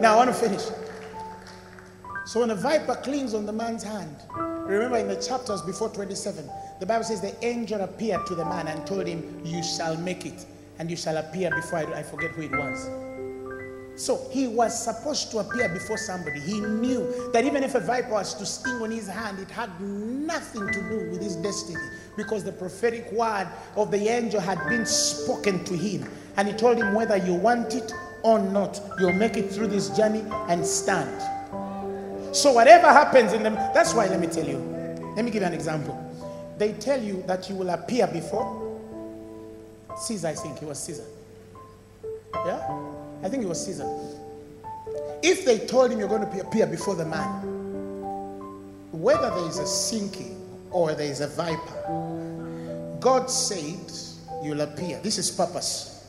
[0.00, 0.62] Now, I want to finish.
[2.24, 6.50] So, when a viper clings on the man's hand, remember in the chapters before 27,
[6.80, 10.26] the Bible says the angel appeared to the man and told him, You shall make
[10.26, 10.44] it,
[10.78, 13.05] and you shall appear before I, I forget who it was.
[13.96, 16.38] So he was supposed to appear before somebody.
[16.40, 19.80] He knew that even if a viper was to sting on his hand, it had
[19.80, 21.80] nothing to do with his destiny
[22.16, 26.08] because the prophetic word of the angel had been spoken to him.
[26.36, 27.90] And he told him whether you want it
[28.22, 31.22] or not, you'll make it through this journey and stand.
[32.36, 34.58] So whatever happens in them, that's why let me tell you.
[35.16, 36.02] Let me give you an example.
[36.58, 38.66] They tell you that you will appear before
[39.96, 41.04] Caesar, I think it was Caesar.
[42.34, 42.85] Yeah?
[43.26, 43.88] I think it was Caesar.
[45.20, 47.42] If they told him you're going to appear before the man,
[48.92, 50.40] whether there is a sinking
[50.70, 53.90] or there is a viper, God said
[54.44, 55.00] you'll appear.
[55.00, 56.06] This is purpose.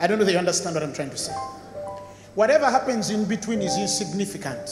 [0.00, 1.34] I don't know if you understand what I'm trying to say.
[2.34, 4.70] Whatever happens in between is insignificant.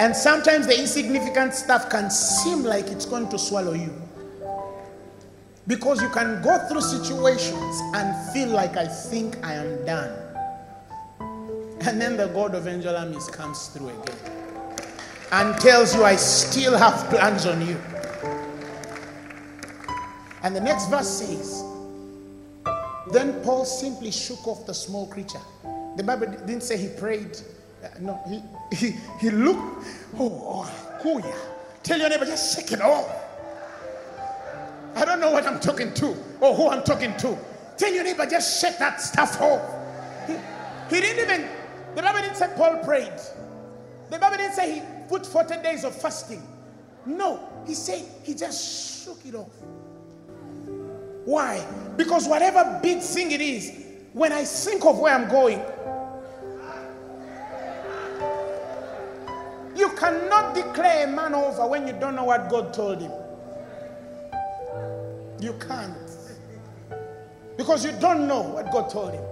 [0.00, 3.94] And sometimes the insignificant stuff can seem like it's going to swallow you.
[5.66, 10.12] Because you can go through situations and feel like I think I am done.
[11.80, 14.16] And then the God of angel armies comes through again
[15.32, 17.76] and tells you, I still have plans on you.
[20.42, 21.64] And the next verse says,
[23.12, 25.40] Then Paul simply shook off the small creature.
[25.96, 27.38] The Bible didn't say he prayed.
[27.82, 28.42] Uh, no, he,
[28.76, 29.84] he, he looked.
[30.18, 30.70] Oh,
[31.04, 31.34] oh, yeah.
[31.82, 33.25] Tell your neighbor, just shake it off.
[34.96, 37.38] I don't know what I'm talking to or who I'm talking to.
[37.76, 39.60] Tell your neighbor, just shake that stuff off.
[40.26, 40.32] He,
[40.94, 41.48] he didn't even,
[41.94, 43.12] the Bible didn't say Paul prayed.
[44.08, 46.42] The Bible didn't say he put 40 days of fasting.
[47.04, 49.52] No, he said he just shook it off.
[51.26, 51.66] Why?
[51.98, 55.60] Because whatever big thing it is, when I think of where I'm going,
[59.76, 63.12] you cannot declare a man over when you don't know what God told him.
[65.40, 65.96] You can't.
[67.56, 69.24] Because you don't know what God told him.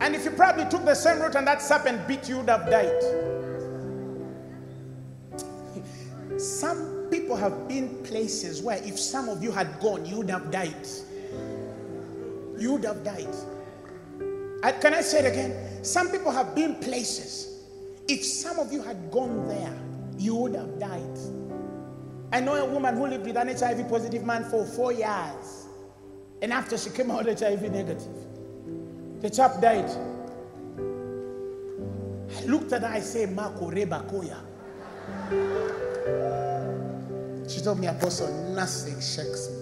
[0.00, 2.70] And if you probably took the same route and that serpent bit you, would have
[2.70, 3.02] died.
[6.40, 10.50] Some people have been places where if some of you had gone, you would have
[10.50, 10.86] died.
[12.58, 13.34] You would have died.
[14.62, 15.84] I, can I say it again?
[15.84, 17.64] Some people have been places.
[18.08, 19.72] If some of you had gone there,
[20.18, 21.18] you would have died.
[22.32, 25.66] I know a woman who lived with an HIV positive man for four years.
[26.42, 28.12] And after she came out HIV negative,
[29.20, 29.88] the chap died.
[32.36, 34.38] I looked at her, I said, Marco Rebakoya.
[37.48, 39.56] She told me, Apostle, nothing shakes me.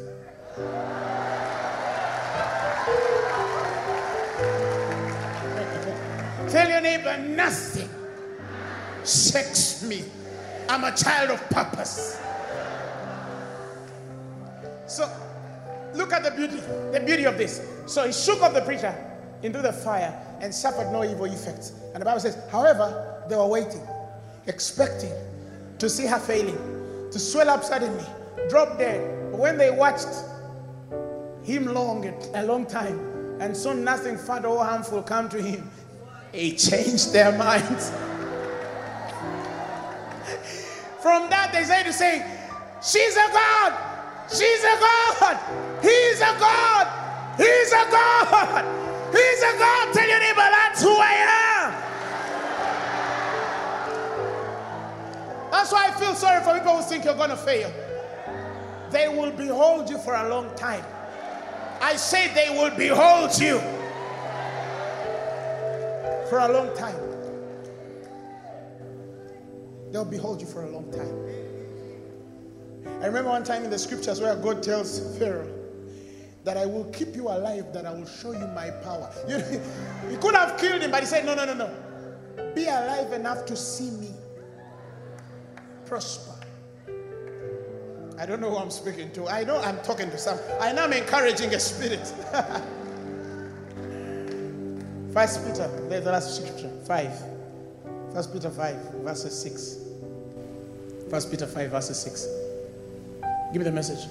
[6.50, 7.88] Tell your neighbor, nothing
[9.04, 10.04] shakes me.
[10.68, 12.18] I'm a child of purpose.
[14.86, 15.10] So,
[15.94, 16.56] look at the beauty,
[16.92, 17.66] the beauty of this.
[17.86, 18.94] So he shook off the preacher
[19.42, 21.72] into the fire and suffered no evil effects.
[21.92, 23.82] And the Bible says, however, they were waiting,
[24.46, 25.12] expecting
[25.78, 26.58] to see her failing,
[27.10, 28.04] to swell up suddenly,
[28.48, 29.30] drop dead.
[29.30, 30.08] But when they watched
[31.42, 32.98] him long, a long time,
[33.40, 35.70] and saw nothing further or harmful come to him,
[36.32, 37.90] he changed their minds.
[41.00, 42.24] From that, they say to say,
[42.82, 43.83] She's a God.
[44.28, 45.38] She's a God.
[45.82, 46.88] He's a God.
[47.36, 48.64] He's a God.
[49.12, 49.92] He's a God.
[49.92, 51.72] Tell your neighbor, that's who I am.
[55.50, 57.72] That's why I feel sorry for people who think you're going to fail.
[58.90, 60.84] They will behold you for a long time.
[61.80, 63.58] I say they will behold you
[66.28, 66.96] for a long time.
[69.90, 71.43] They'll behold you for a long time.
[73.00, 75.48] I remember one time in the scriptures where God tells Pharaoh
[76.44, 79.10] that I will keep you alive, that I will show you my power.
[79.28, 79.42] You,
[80.10, 81.70] you could have killed him, but he said, No, no, no, no.
[82.54, 84.10] Be alive enough to see me
[85.86, 86.32] prosper.
[88.18, 89.28] I don't know who I'm speaking to.
[89.28, 90.38] I know I'm talking to some.
[90.60, 92.06] I know I'm encouraging a spirit.
[95.12, 97.22] First Peter, there's the last scripture, 5.
[98.12, 99.78] First Peter 5, verses 6.
[101.10, 102.43] First Peter 5, verses 6.
[103.54, 104.08] Give me the message.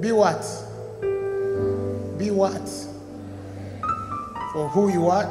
[0.00, 0.40] Be what?
[2.16, 2.68] Be what?
[4.52, 5.24] For who you are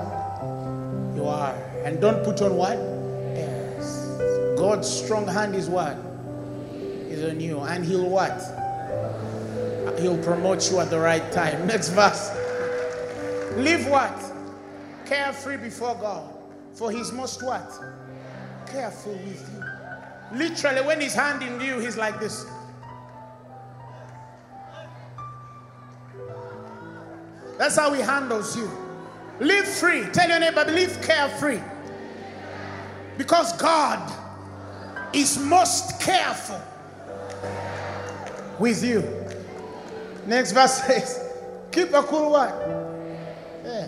[1.15, 1.55] You are.
[1.85, 2.75] And don't put on what?
[4.57, 5.95] God's strong hand is what?
[7.07, 7.61] Is on you.
[7.61, 8.41] And he'll what?
[10.01, 11.65] He'll promote you at the right time.
[11.67, 12.31] Next verse.
[13.55, 14.21] Live what?
[15.05, 16.33] Carefree before God.
[16.73, 17.71] For he's most what?
[18.67, 19.62] Careful with you.
[20.33, 22.45] Literally, when he's handing you, he's like this.
[27.57, 28.69] That's how he handles you.
[29.39, 30.05] Live free.
[30.11, 31.61] Tell your neighbor, live carefree.
[33.17, 34.11] Because God
[35.13, 36.59] is most careful
[38.57, 39.03] with you.
[40.25, 41.19] Next verse says,
[41.71, 42.55] keep a cool what?
[43.63, 43.87] Yeah.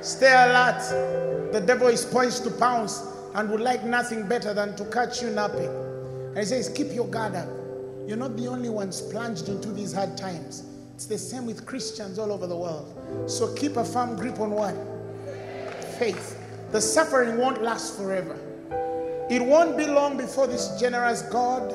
[0.00, 1.52] Stay alert.
[1.52, 3.02] The devil is poised to pounce
[3.34, 5.68] and would like nothing better than to catch you napping.
[6.28, 7.48] And he says, keep your guard up.
[8.06, 10.64] You're not the only ones plunged into these hard times.
[10.94, 13.30] It's the same with Christians all over the world.
[13.30, 14.74] So keep a firm grip on what?
[15.98, 16.40] Faith.
[16.72, 18.36] The suffering won't last forever.
[19.30, 21.70] It won't be long before this generous God,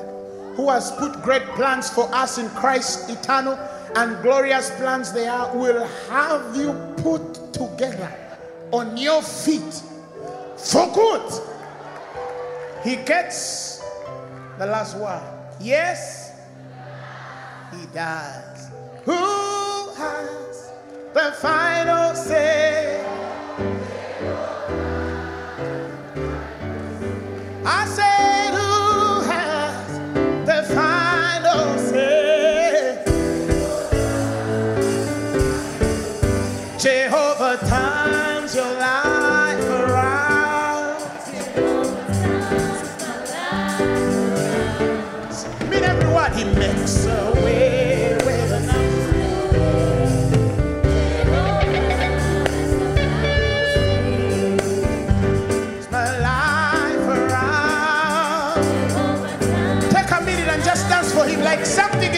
[0.56, 3.58] who has put great plans for us in Christ, eternal
[3.96, 8.12] and glorious plans they are, will have you put together
[8.72, 9.82] on your feet
[10.72, 11.32] for good.
[12.82, 13.82] He gets
[14.58, 15.22] the last word.
[15.60, 16.32] Yes,
[17.72, 18.70] he does.
[19.04, 19.12] Who
[19.94, 20.72] has
[21.12, 23.23] the final say?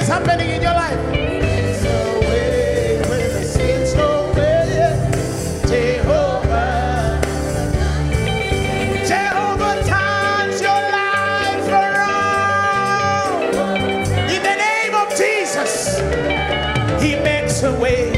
[0.06, 1.36] Is happening in your life.
[17.56, 18.15] So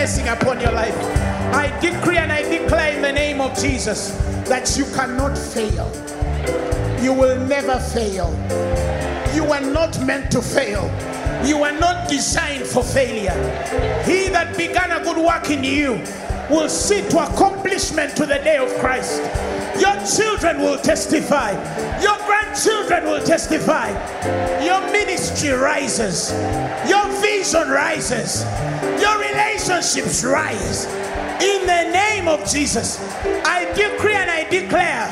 [0.00, 0.96] blessing upon your life.
[1.52, 4.12] I decree and I declare in the name of Jesus
[4.48, 5.86] that you cannot fail.
[7.02, 8.30] You will never fail.
[9.34, 10.84] You are not meant to fail.
[11.44, 13.36] You are not designed for failure.
[14.06, 16.02] He that began a good work in you
[16.48, 19.20] will see to accomplishment to the day of Christ.
[19.78, 21.52] Your children will testify.
[22.00, 23.90] Your grandchildren will testify.
[24.64, 26.32] Your ministry rises.
[26.88, 28.44] Your vision rises.
[29.00, 29.18] Your
[29.68, 30.86] relationships rise.
[31.42, 33.00] In the name of Jesus,
[33.44, 35.08] I decree and I declare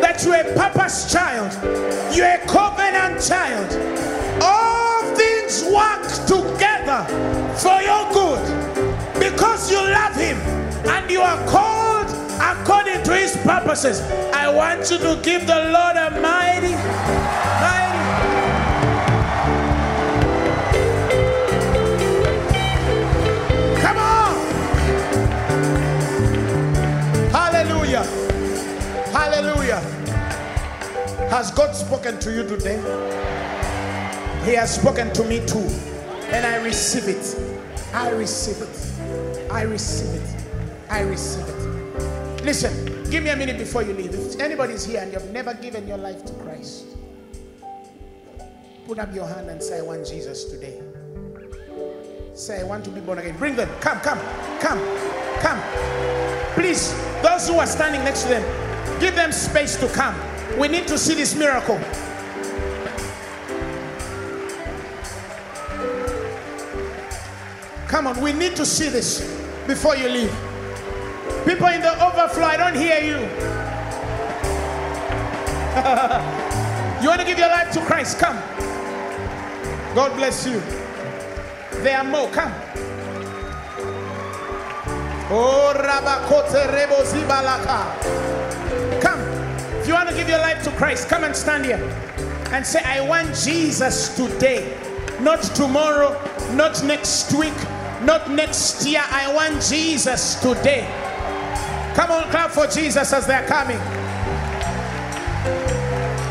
[0.00, 1.52] that you're a papa's child,
[2.14, 3.70] you're a covenant child.
[4.42, 7.04] All things work together
[7.56, 10.38] for your good because you love Him
[10.86, 12.08] and you are called
[12.40, 14.00] according to His purposes.
[14.32, 16.74] I want you to give the Lord a mighty,
[17.60, 17.77] mighty.
[31.30, 32.78] Has God spoken to you today?
[34.46, 35.58] He has spoken to me too.
[36.32, 37.36] And I receive it.
[37.92, 39.50] I receive it.
[39.50, 40.44] I receive it.
[40.88, 42.44] I receive it.
[42.44, 44.14] Listen, give me a minute before you leave.
[44.14, 46.86] If anybody's here and you've never given your life to Christ,
[48.86, 50.80] put up your hand and say, I want Jesus today.
[52.34, 53.36] Say, I want to be born again.
[53.36, 53.68] Bring them.
[53.80, 54.18] Come, come,
[54.60, 54.80] come,
[55.40, 55.60] come.
[56.54, 60.14] Please, those who are standing next to them, give them space to come.
[60.56, 61.78] We need to see this miracle.
[67.88, 69.20] Come on, we need to see this
[69.66, 70.32] before you leave.
[71.44, 73.28] People in the overflow, I don't hear you.
[77.00, 78.18] You want to give your life to Christ?
[78.18, 78.36] Come.
[79.94, 80.60] God bless you.
[81.82, 82.28] There are more.
[82.30, 82.52] Come.
[85.30, 88.37] Oh, Rabakote Rebo Zibalaka.
[89.88, 91.82] You want to give your life to Christ, come and stand here
[92.52, 94.76] and say, I want Jesus today.
[95.22, 96.12] Not tomorrow,
[96.52, 97.54] not next week,
[98.02, 99.00] not next year.
[99.02, 100.86] I want Jesus today.
[101.94, 103.78] Come on, clap for Jesus as they're coming.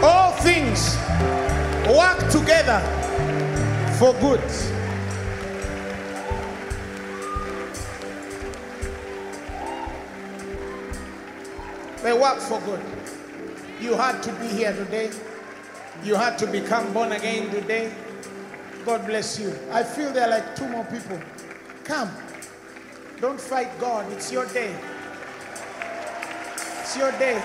[0.03, 0.95] All things
[1.87, 2.79] work together
[3.97, 4.39] for good.
[12.03, 13.06] They work for good.
[13.79, 15.11] You had to be here today.
[16.03, 17.93] You had to become born again today.
[18.85, 19.53] God bless you.
[19.71, 21.19] I feel there are like two more people.
[21.83, 22.09] Come.
[23.21, 24.11] Don't fight God.
[24.13, 24.75] It's your day.
[26.81, 27.41] It's your day.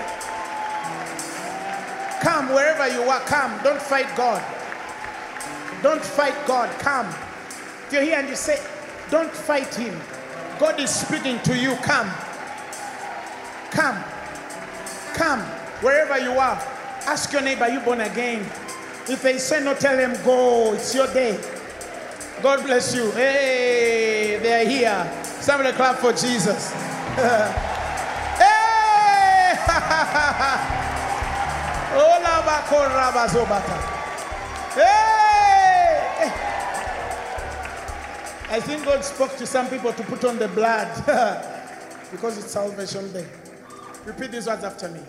[2.21, 3.19] Come wherever you are.
[3.21, 3.59] Come.
[3.63, 4.41] Don't fight God.
[5.81, 6.69] Don't fight God.
[6.79, 7.07] Come.
[7.87, 8.59] If you're here and you say,
[9.09, 9.99] don't fight Him.
[10.59, 11.75] God is speaking to you.
[11.83, 12.09] Come.
[13.71, 14.01] Come.
[15.13, 15.62] Come.
[15.83, 16.57] Wherever you are.
[17.05, 18.39] Ask your neighbor, you born again?
[19.09, 20.73] If they say no, tell them go.
[20.73, 21.37] It's your day.
[22.41, 23.11] God bless you.
[23.11, 25.23] Hey, they're here.
[25.41, 26.71] Somebody clap for Jesus.
[27.19, 27.59] hey!
[34.75, 36.31] Hey!
[38.49, 40.87] I think God spoke to some people to put on the blood
[42.11, 43.25] because it's salvation day.
[44.05, 44.99] Repeat these words after me.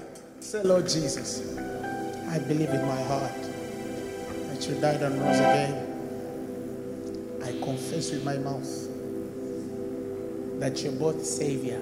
[0.44, 1.56] Say, Lord Jesus,
[2.28, 7.40] I believe in my heart that you died and rose again.
[7.42, 8.68] I confess with my mouth
[10.60, 11.80] that you're both Savior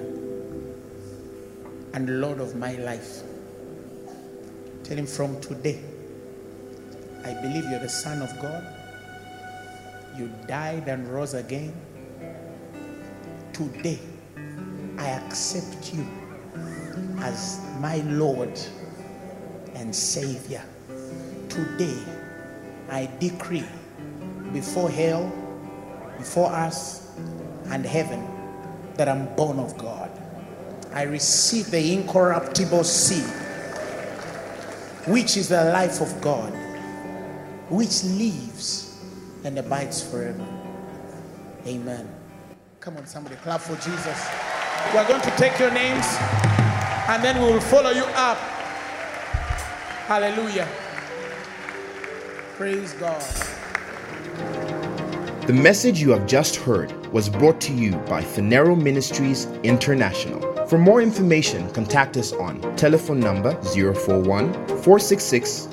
[1.93, 3.23] and Lord of my life.
[4.85, 5.81] Tell him from today,
[7.25, 8.65] I believe you're the Son of God.
[10.17, 11.73] You died and rose again.
[13.51, 13.99] Today,
[14.97, 16.07] I accept you
[17.23, 18.59] as my Lord
[19.75, 20.61] and Savior.
[21.47, 21.97] Today,
[22.89, 23.65] I decree
[24.51, 25.31] before hell,
[26.17, 27.15] before us,
[27.67, 28.27] and heaven
[28.95, 30.11] that I'm born of God.
[30.93, 33.23] I receive the incorruptible seed,
[35.07, 36.51] which is the life of God,
[37.69, 39.01] which lives
[39.45, 40.45] and abides forever.
[41.65, 42.09] Amen.
[42.81, 44.29] Come on, somebody, clap for Jesus.
[44.93, 46.05] We're going to take your names
[47.09, 48.37] and then we will follow you up.
[50.07, 50.67] Hallelujah.
[52.55, 53.21] Praise God.
[55.47, 60.65] The message you have just heard was brought to you by Phaneroo Ministries International.
[60.67, 65.72] For more information, contact us on telephone number 041 466